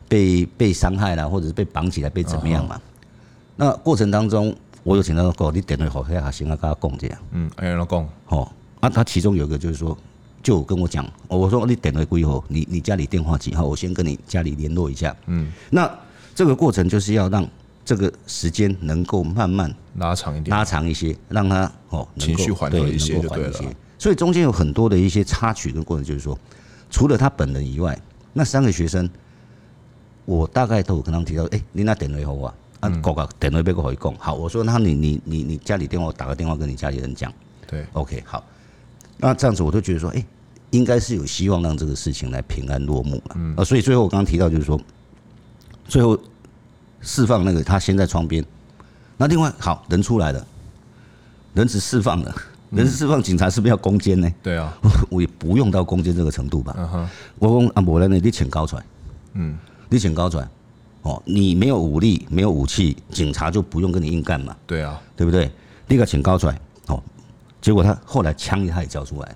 [0.08, 2.80] 被被伤害了，或者是被绑起来被怎么样嘛？
[3.56, 4.56] 那过程当中。
[4.82, 8.50] 我有请他说：“你电话好，下先跟他讲这样。”嗯，哎，老公，好，
[8.80, 9.96] 啊，他其中有一个就是说，
[10.42, 13.66] 就跟我讲，我说你电话归后，你你家里电话几号？
[13.66, 15.14] 我先跟你家里联络一下。
[15.28, 15.88] 嗯，那
[16.34, 17.46] 这个过程就是要让
[17.90, 23.60] 这个时间能够慢慢拉长一点，拉长一些，让他哦情绪缓和一些就对了。
[23.98, 26.38] 所以中间有很多的一些插曲跟过程，就是说，
[26.92, 28.00] 除了他本人以外，
[28.32, 29.10] 那三个学生，
[30.26, 32.54] 我大概都有跟他们提到，哎，你那点了以后啊。
[32.80, 37.34] 啊，哥哥电话别个回讲，好，我说那你你你你家里电话，我打个电话跟你家里人讲，
[37.68, 38.42] 对，OK，好，
[39.18, 40.26] 那这样子我都觉得说，哎、欸，
[40.70, 44.80] 应该是有希望让这个事情来平安落幕了，嗯，啊，所以最后我刚刚提到就是说，
[45.90, 46.16] 最后
[47.02, 48.44] 释放那个他先在窗边，
[49.18, 50.46] 那另外好人出来了，
[51.54, 52.36] 人质释放了，
[52.72, 54.30] 人质释放，警察是不是要攻坚呢？
[54.44, 54.78] 对啊，
[55.10, 56.76] 我也不用到攻坚这个程度吧，
[57.40, 58.84] 我讲啊，无然呢，你请高出来，
[59.34, 59.58] 嗯，
[59.90, 60.48] 你请高出来。
[61.02, 64.54] 哦，你没有武力，没有武器，警察就不用跟你硬干嘛？
[64.68, 65.50] 对啊，对不对？
[65.88, 66.60] 立刻请高出来。
[66.88, 67.02] 哦，
[67.62, 69.36] 结果他后来枪他也交出来，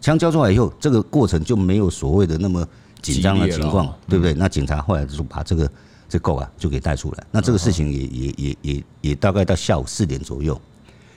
[0.00, 2.64] 枪交出来以后，这个过程就没有所谓的那么
[3.02, 4.32] 紧张的情况，对不对？
[4.34, 5.68] 那警察后来就把这个
[6.10, 7.24] 这狗啊就给带出来。
[7.30, 10.60] 那这个事情也也也也也大概到下午四点左右，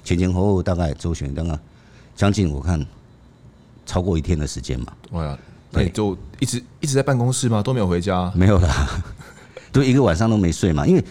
[0.03, 1.59] 前前后后大概周旋刚刚
[2.15, 2.85] 将近我看
[3.87, 4.93] 超过一天的时间嘛。
[5.11, 5.37] 哇呀，
[5.71, 7.61] 那你就一直一直在办公室吗？
[7.63, 8.31] 都没有回家？
[8.35, 8.87] 没有啦。
[9.73, 11.03] 都一个晚上都没睡嘛，因为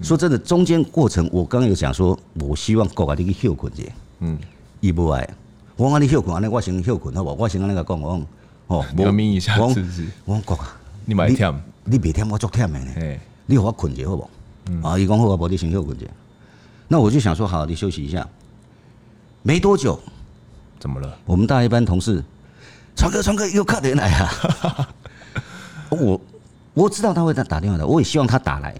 [0.00, 4.38] 说真的，中间过程我刚刚有讲说，我希望国啊你去休困一下，嗯，
[4.80, 5.28] 伊不爱，
[5.76, 7.36] 我讲你休困，安尼我先休困好不好？
[7.38, 8.26] 我先跟那个讲，我讲
[8.68, 10.06] 哦， 表明一下是不是？
[10.24, 10.75] 我讲国啊，
[11.06, 11.54] 你别忝，
[11.84, 14.22] 你别忝，我足忝的呢，你让我困一下好不
[14.82, 14.90] 好？
[14.90, 16.06] 啊，伊讲好，我帮你先休困一下。
[16.88, 18.28] 那我就想说，好，你休息一下。
[19.42, 19.98] 没多久，
[20.78, 21.16] 怎么了？
[21.24, 22.22] 我们大一班同事，
[22.94, 24.88] 川哥，川哥又客人来啊，
[25.88, 26.20] 我。
[26.74, 28.74] 我知道他会打打电话的，我也希望他打来。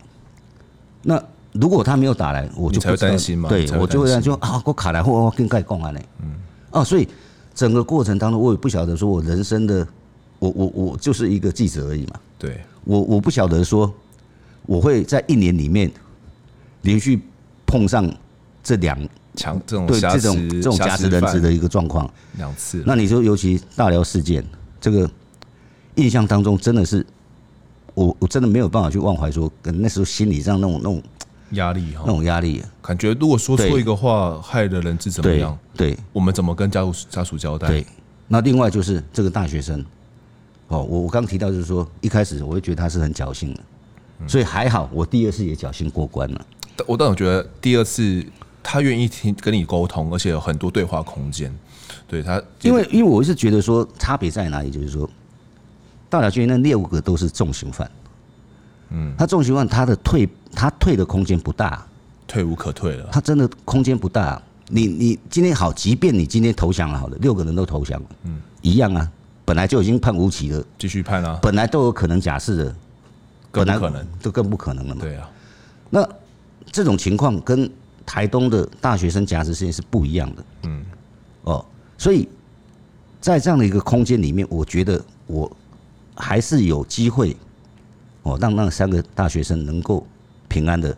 [1.00, 1.18] 那
[1.52, 3.48] 如果他没有打来，我就不担心嘛。
[3.48, 6.00] 对，我就会这样就啊，我卡来或我更该讲啊呢。
[6.20, 6.34] 嗯。
[6.72, 7.08] 哦，所以
[7.54, 9.88] 整个过程当中，我也不晓得说我人生的，
[10.38, 12.20] 我我我就是一个记者而已嘛。
[12.38, 12.60] 对。
[12.84, 13.92] 我我不晓得说
[14.64, 15.90] 我会在一年里面
[16.82, 17.20] 连续
[17.66, 18.08] 碰上
[18.62, 18.96] 这两
[19.34, 22.08] 强这种对这种这种假释人质的一个状况
[22.38, 22.82] 两次。
[22.86, 24.44] 那你说，尤其大寮事件，
[24.80, 25.10] 这个
[25.96, 27.04] 印象当中真的是。
[27.94, 31.02] 我我真的没有办法去忘怀说，跟那时候心理上那种那种
[31.52, 35.58] 压力哈，那种压力，感觉如果说错一个话，害的人是怎么样？
[35.74, 37.68] 对，我们怎么跟家属家属交代？
[37.68, 37.86] 对，
[38.28, 39.82] 那另外就是这个大学生，
[40.68, 43.60] 哦，我我刚提到就是说，一开始我会觉得他是很侥幸的，
[44.26, 46.46] 所以还好，我第二次也侥幸过关了。
[46.86, 48.24] 我倒觉得第二次
[48.62, 51.54] 他愿意听跟你沟通，而且有很多对话空间。
[52.08, 55.08] 对他，因为因为我是觉得说差别在哪里，就是说。
[56.08, 57.90] 大寮区那六个都是重刑犯，
[58.90, 61.84] 嗯，他重刑犯他的退他退的空间不大，
[62.28, 63.08] 退无可退了。
[63.10, 64.40] 他真的空间不大。
[64.68, 69.10] 你你今天好，即便你今天投降了，好了，六个人都投降了，嗯，一样啊，
[69.46, 72.76] 本来就已经判无期了，继续判啊，本来都有可能假释的，
[73.50, 75.00] 更不可能，都更不可能了嘛。
[75.00, 75.30] 对啊，
[75.88, 76.06] 那
[76.70, 77.70] 这种情况跟
[78.04, 80.84] 台东的大学生假释事件是不一样的，嗯，
[81.44, 81.64] 哦，
[81.96, 82.28] 所以
[83.20, 85.50] 在这样的一个空间里面，我觉得我。
[86.18, 87.36] 还是有机会，
[88.22, 90.06] 哦，让那三个大学生能够
[90.48, 90.96] 平安的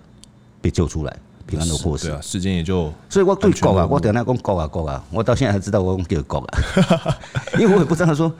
[0.60, 1.18] 被救出来。
[1.48, 2.08] 平安的过世。
[2.08, 2.92] 对啊，时间也就。
[3.08, 6.58] 所以我对国啊，我等下讲国啊国啊，我到现在还知道我叫国啊，
[7.58, 8.30] 因为我也不知道说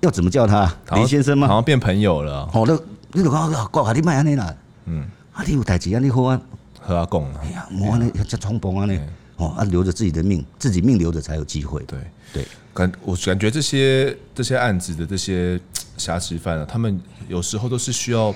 [0.00, 1.48] 要怎么叫他，林先生吗？
[1.48, 2.48] 好像变朋友了。
[2.52, 2.78] 哦，那
[3.12, 4.54] 你就讲国啊，你卖安尼啦，
[4.86, 6.40] 嗯，啊，你有代志啊，你好啊，
[6.80, 7.34] 和他讲。
[7.42, 8.98] 哎呀，莫安尼这冲动安尼
[9.36, 11.82] 哦，啊，留着自己的命，自己命留着才有机会。
[11.82, 11.98] 对
[12.32, 15.60] 对，感我感觉这些这些案子的这些
[15.98, 18.32] 瑕疵犯啊，他们有时候都是需要。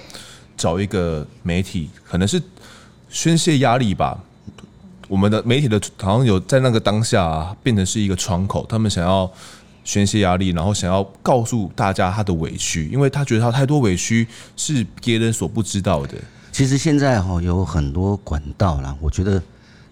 [0.60, 2.42] 找一个媒体，可能是
[3.08, 4.18] 宣泄压力吧。
[5.08, 9.30] 我们的媒体的好像有在那个当下啊，变成是一个窗口，他们想要
[9.82, 16.14] 宣泄压力，然后想要告诉大家他的委屈，因为他觉得他太多委屈是别人所不知道的。
[16.52, 19.42] 其实现在哈有很多管道啦，我觉得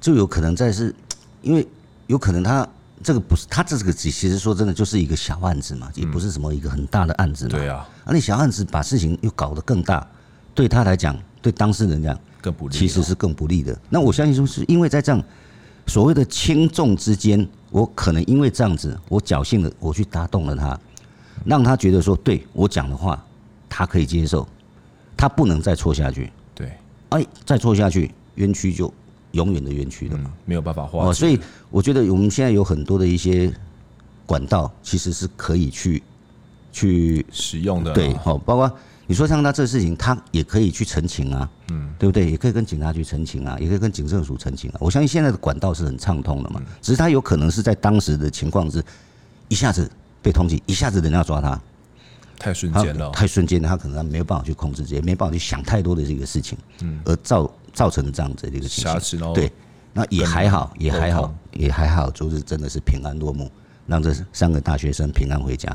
[0.01, 0.95] 就有可能在是，
[1.41, 1.67] 因为
[2.09, 2.69] 有可能他
[3.03, 7.53] 这个不是他这个其实说真的就是一个小案子嘛，也不是什么一个很大的案子嘛。
[7.53, 10.07] 对啊，而你小案子把事情又搞得更大。
[10.55, 13.77] 对他来讲，对当事人讲更不利，其实是更不利的。
[13.91, 15.21] 那我相信说，是因为在这样
[15.87, 20.79] 所谓的轻重之间，我可能因为这样子，我侥幸的我去打动了他，
[21.45, 23.21] 让他觉得说，对我讲的话，
[23.69, 24.47] 他可以接受，
[25.17, 26.31] 他不能再错下去。
[26.55, 26.71] 对，
[27.09, 28.93] 哎，再错下去，冤屈就
[29.33, 31.09] 永远的冤屈了嘛，没有办法化。
[31.09, 31.37] 哦，所以
[31.69, 33.53] 我觉得我们现在有很多的一些
[34.25, 36.01] 管道，其实是可以去
[36.73, 37.93] 去使用的。
[37.93, 38.73] 对，好，包括。
[39.07, 42.31] 你说像他这个事情，他也可以去澄清啊，嗯，对不对？
[42.31, 44.77] 也可以跟警察局澄清啊，也可以跟警政署澄清啊。
[44.81, 48.83] 我相信现在的管道是很畅通的嘛，只是他有可能是在当时的情况是，
[49.49, 49.89] 一下子
[50.21, 51.61] 被通缉，一下子人家抓他，
[52.39, 59.33] 太瞬间了，太瞬间，他可能他没有办法去控制这些，没办法去想太多的这个事情，嗯，而造造成这样子的一个情形。
[59.33, 59.53] 对，
[59.93, 63.49] 那也还好，也还好，也还好，就是真的是平安落幕，
[63.87, 65.75] 让这三个大学生平安回家。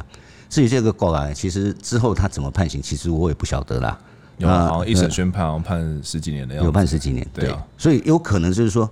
[0.51, 3.97] 至于这个过来，其实之后他怎么判刑，其实我也不晓得啦。
[4.37, 6.65] 有好像一审宣判，好像判十几年的样子。
[6.65, 7.55] 有判十几年，对。
[7.77, 8.89] 所以有可能就是说，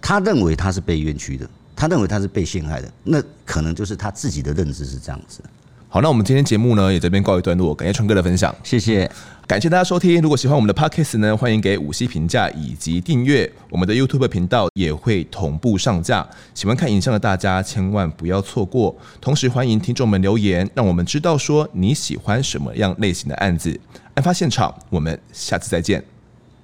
[0.00, 1.46] 他认为他是被冤屈的，
[1.76, 5.42] 他认为他是被陷害的，那可能就是他自己的认知是这样子。
[5.90, 9.10] 好，那我们今天节目呢也这边告一段落，感谢川哥的分享，谢谢。
[9.46, 16.26] 感谢大家收听，如果喜欢我们的 Podcast 呢，欢迎给五星评价以及订阅我们的 YouTube 频道，也会同步上架。
[16.54, 18.96] 喜欢看影像的大家千万不要错过。
[19.20, 23.78] 同时欢迎听众们留言，让我们知道说你喜欢什么样类型的案子。
[24.14, 26.02] 案发现场，我们下次再见。